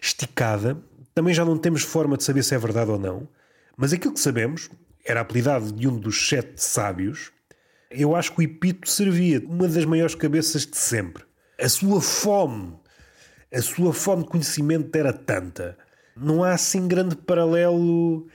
esticada, 0.00 0.80
também 1.14 1.34
já 1.34 1.44
não 1.44 1.58
temos 1.58 1.82
forma 1.82 2.16
de 2.16 2.24
saber 2.24 2.42
se 2.44 2.54
é 2.54 2.58
verdade 2.58 2.90
ou 2.90 2.98
não, 2.98 3.28
mas 3.76 3.92
aquilo 3.92 4.14
que 4.14 4.20
sabemos 4.20 4.70
era 5.04 5.20
apelidado 5.20 5.70
de 5.72 5.86
um 5.86 5.98
dos 5.98 6.28
sete 6.28 6.62
sábios. 6.62 7.30
Eu 7.90 8.16
acho 8.16 8.32
que 8.32 8.40
o 8.40 8.42
Epito 8.42 8.88
servia 8.88 9.42
uma 9.46 9.68
das 9.68 9.84
maiores 9.84 10.14
cabeças 10.14 10.64
de 10.64 10.76
sempre 10.76 11.28
a 11.60 11.68
sua 11.68 12.00
fome, 12.00 12.72
a 13.52 13.60
sua 13.60 13.92
fome 13.92 14.22
de 14.22 14.28
conhecimento 14.28 14.94
era 14.94 15.12
tanta. 15.12 15.76
Não 16.16 16.44
há 16.44 16.52
assim 16.52 16.86
grande 16.86 17.16
paralelo. 17.16 18.26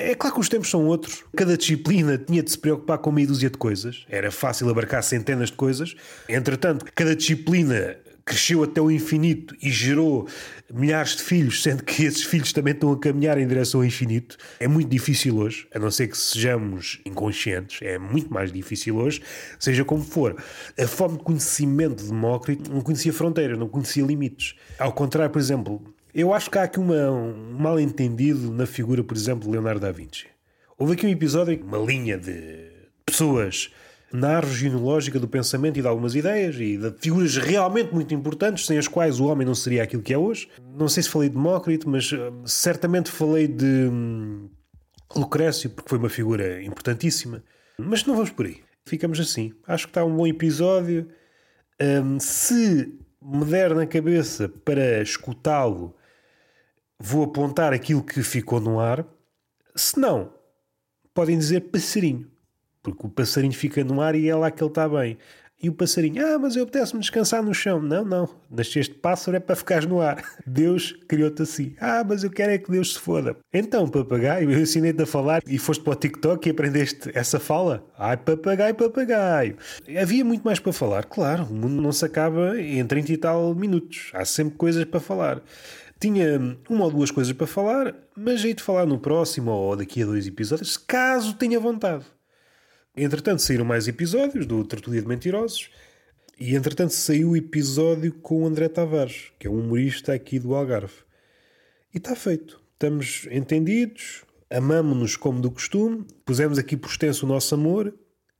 É 0.00 0.14
claro 0.14 0.34
que 0.34 0.40
os 0.40 0.48
tempos 0.48 0.70
são 0.70 0.86
outros. 0.86 1.24
Cada 1.36 1.56
disciplina 1.56 2.16
tinha 2.16 2.40
de 2.40 2.52
se 2.52 2.58
preocupar 2.58 2.98
com 2.98 3.10
meia 3.10 3.26
dúzia 3.26 3.50
de 3.50 3.58
coisas. 3.58 4.06
Era 4.08 4.30
fácil 4.30 4.68
abarcar 4.70 5.02
centenas 5.02 5.50
de 5.50 5.56
coisas. 5.56 5.96
Entretanto, 6.28 6.86
cada 6.94 7.16
disciplina 7.16 7.96
cresceu 8.24 8.62
até 8.62 8.80
o 8.80 8.90
infinito 8.90 9.56
e 9.60 9.70
gerou 9.70 10.28
milhares 10.72 11.16
de 11.16 11.22
filhos, 11.22 11.62
sendo 11.62 11.82
que 11.82 12.04
esses 12.04 12.22
filhos 12.22 12.52
também 12.52 12.74
estão 12.74 12.92
a 12.92 12.98
caminhar 12.98 13.38
em 13.38 13.46
direção 13.48 13.80
ao 13.80 13.86
infinito. 13.86 14.36
É 14.60 14.68
muito 14.68 14.88
difícil 14.88 15.38
hoje, 15.38 15.66
a 15.74 15.78
não 15.78 15.90
ser 15.90 16.08
que 16.08 16.16
sejamos 16.16 17.00
inconscientes, 17.06 17.80
é 17.80 17.98
muito 17.98 18.32
mais 18.32 18.52
difícil 18.52 18.98
hoje, 18.98 19.22
seja 19.58 19.84
como 19.84 20.04
for. 20.04 20.36
A 20.78 20.86
fome 20.86 21.16
de 21.16 21.24
conhecimento 21.24 22.02
de 22.02 22.10
Demócrito 22.10 22.70
não 22.70 22.82
conhecia 22.82 23.12
fronteiras, 23.12 23.58
não 23.58 23.66
conhecia 23.66 24.04
limites. 24.04 24.54
Ao 24.78 24.92
contrário, 24.92 25.32
por 25.32 25.40
exemplo, 25.40 25.82
eu 26.14 26.32
acho 26.32 26.50
que 26.50 26.58
há 26.58 26.62
aqui 26.64 26.78
uma, 26.78 27.10
um 27.10 27.56
mal-entendido 27.58 28.50
na 28.50 28.66
figura, 28.66 29.02
por 29.04 29.16
exemplo, 29.16 29.44
de 29.44 29.50
Leonardo 29.50 29.80
da 29.80 29.92
Vinci. 29.92 30.26
Houve 30.78 30.94
aqui 30.94 31.06
um 31.06 31.10
episódio, 31.10 31.60
uma 31.62 31.78
linha 31.78 32.16
de 32.16 32.70
pessoas 33.04 33.70
na 34.12 34.36
árvore 34.36 34.56
genealógica 34.56 35.18
do 35.20 35.28
pensamento 35.28 35.78
e 35.78 35.82
de 35.82 35.88
algumas 35.88 36.14
ideias 36.14 36.56
e 36.56 36.76
de 36.78 36.94
figuras 36.98 37.36
realmente 37.36 37.92
muito 37.92 38.14
importantes, 38.14 38.64
sem 38.66 38.78
as 38.78 38.88
quais 38.88 39.20
o 39.20 39.26
homem 39.26 39.46
não 39.46 39.54
seria 39.54 39.82
aquilo 39.82 40.02
que 40.02 40.14
é 40.14 40.18
hoje. 40.18 40.48
Não 40.74 40.88
sei 40.88 41.02
se 41.02 41.08
falei 41.10 41.28
de 41.28 41.34
Demócrito, 41.34 41.88
mas 41.88 42.10
uh, 42.12 42.32
certamente 42.46 43.10
falei 43.10 43.46
de 43.46 43.64
hum, 43.64 44.48
Lucrécio, 45.14 45.70
porque 45.70 45.88
foi 45.88 45.98
uma 45.98 46.08
figura 46.08 46.62
importantíssima. 46.62 47.42
Mas 47.78 48.04
não 48.04 48.14
vamos 48.14 48.30
por 48.30 48.46
aí. 48.46 48.60
Ficamos 48.86 49.20
assim. 49.20 49.52
Acho 49.66 49.86
que 49.86 49.90
está 49.90 50.04
um 50.04 50.16
bom 50.16 50.26
episódio. 50.26 51.08
Um, 51.80 52.18
se 52.18 52.98
me 53.22 53.44
der 53.44 53.74
na 53.74 53.86
cabeça 53.86 54.48
para 54.48 55.02
escutá-lo, 55.02 55.94
vou 56.98 57.24
apontar 57.24 57.72
aquilo 57.72 58.02
que 58.02 58.22
ficou 58.22 58.60
no 58.60 58.80
ar. 58.80 59.06
Se 59.74 59.98
não, 59.98 60.32
podem 61.14 61.38
dizer 61.38 61.60
passarinho 61.70 62.30
porque 62.82 63.06
o 63.06 63.10
passarinho 63.10 63.52
fica 63.52 63.84
no 63.84 64.00
ar 64.00 64.14
e 64.14 64.28
é 64.28 64.34
lá 64.34 64.50
que 64.50 64.62
ele 64.62 64.70
está 64.70 64.88
bem. 64.88 65.18
E 65.60 65.68
o 65.68 65.72
passarinho, 65.72 66.24
ah, 66.24 66.38
mas 66.38 66.54
eu 66.54 66.62
apetece-me 66.62 67.00
descansar 67.00 67.42
no 67.42 67.52
chão. 67.52 67.82
Não, 67.82 68.04
não, 68.04 68.28
nasceste 68.48 68.94
pássaro 68.94 69.36
é 69.36 69.40
para 69.40 69.56
ficares 69.56 69.86
no 69.86 70.00
ar. 70.00 70.22
Deus 70.46 70.92
criou-te 71.08 71.42
assim. 71.42 71.74
Ah, 71.80 72.04
mas 72.06 72.22
eu 72.22 72.30
quero 72.30 72.52
é 72.52 72.58
que 72.58 72.70
Deus 72.70 72.94
se 72.94 73.00
foda. 73.00 73.36
Então, 73.52 73.88
papagaio, 73.88 74.52
eu 74.52 74.60
ensinei-te 74.60 75.02
a 75.02 75.06
falar 75.06 75.42
e 75.44 75.58
foste 75.58 75.82
para 75.82 75.94
o 75.94 75.96
TikTok 75.96 76.46
e 76.48 76.52
aprendeste 76.52 77.10
essa 77.12 77.40
fala. 77.40 77.84
Ai, 77.98 78.16
papagaio, 78.16 78.72
papagaio. 78.76 79.56
Havia 80.00 80.24
muito 80.24 80.44
mais 80.44 80.60
para 80.60 80.72
falar, 80.72 81.04
claro, 81.06 81.42
o 81.50 81.54
mundo 81.54 81.82
não 81.82 81.90
se 81.90 82.04
acaba 82.04 82.56
em 82.60 82.86
30 82.86 83.12
e 83.12 83.16
tal 83.16 83.52
minutos. 83.52 84.12
Há 84.14 84.24
sempre 84.24 84.54
coisas 84.56 84.84
para 84.84 85.00
falar. 85.00 85.42
Tinha 86.00 86.56
uma 86.68 86.84
ou 86.84 86.90
duas 86.90 87.10
coisas 87.10 87.32
para 87.32 87.46
falar, 87.46 87.94
mas 88.16 88.44
hei 88.44 88.54
de 88.54 88.62
falar 88.62 88.86
no 88.86 88.98
próximo 88.98 89.50
ou 89.50 89.76
daqui 89.76 90.02
a 90.02 90.06
dois 90.06 90.26
episódios, 90.26 90.76
caso 90.76 91.34
tenha 91.34 91.58
vontade. 91.58 92.04
Entretanto, 92.96 93.42
saíram 93.42 93.64
mais 93.64 93.88
episódios 93.88 94.46
do 94.46 94.64
Tertulia 94.64 95.00
de 95.00 95.08
Mentirosos 95.08 95.70
e, 96.38 96.54
entretanto, 96.54 96.92
saiu 96.92 97.30
o 97.30 97.36
episódio 97.36 98.12
com 98.12 98.42
o 98.42 98.46
André 98.46 98.68
Tavares, 98.68 99.32
que 99.38 99.46
é 99.46 99.50
um 99.50 99.58
humorista 99.58 100.12
aqui 100.12 100.38
do 100.38 100.54
Algarve. 100.54 100.94
E 101.92 101.98
está 101.98 102.14
feito. 102.14 102.60
Estamos 102.74 103.26
entendidos, 103.30 104.24
amamos-nos 104.48 105.16
como 105.16 105.40
do 105.40 105.50
costume, 105.50 106.06
pusemos 106.24 106.58
aqui 106.58 106.76
por 106.76 106.90
extenso 106.90 107.26
o 107.26 107.28
nosso 107.28 107.54
amor, 107.54 107.92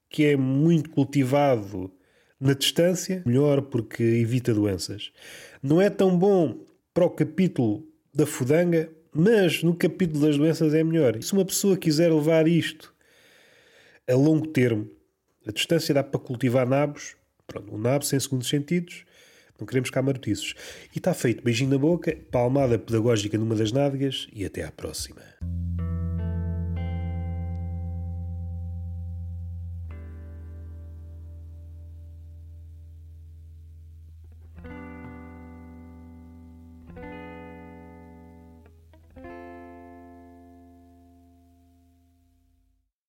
que 0.08 0.24
é 0.24 0.36
muito 0.36 0.90
cultivado 0.90 1.92
na 2.40 2.52
distância, 2.52 3.22
melhor 3.26 3.62
porque 3.62 4.02
evita 4.02 4.54
doenças. 4.54 5.10
Não 5.60 5.80
é 5.80 5.90
tão 5.90 6.16
bom 6.16 6.67
para 6.98 7.06
o 7.06 7.10
capítulo 7.10 7.86
da 8.12 8.26
fudanga, 8.26 8.90
mas 9.14 9.62
no 9.62 9.72
capítulo 9.72 10.26
das 10.26 10.36
doenças 10.36 10.74
é 10.74 10.82
melhor. 10.82 11.16
Se 11.22 11.32
uma 11.32 11.44
pessoa 11.44 11.76
quiser 11.76 12.12
levar 12.12 12.48
isto 12.48 12.92
a 14.10 14.16
longo 14.16 14.48
termo. 14.48 14.90
A 15.46 15.52
distância 15.52 15.94
dá 15.94 16.02
para 16.02 16.18
cultivar 16.18 16.68
nabos. 16.68 17.14
Pronto, 17.46 17.72
um 17.72 17.78
nabo 17.78 18.04
sem 18.04 18.18
segundos 18.18 18.48
sentidos. 18.48 19.04
Não 19.60 19.64
queremos 19.64 19.90
cá 19.90 20.02
marotiços. 20.02 20.56
E 20.92 20.98
está 20.98 21.14
feito. 21.14 21.44
Beijinho 21.44 21.70
na 21.70 21.78
boca, 21.78 22.18
palmada 22.32 22.76
pedagógica 22.76 23.38
numa 23.38 23.54
das 23.54 23.70
nádegas 23.70 24.26
e 24.32 24.44
até 24.44 24.64
à 24.64 24.72
próxima. 24.72 25.22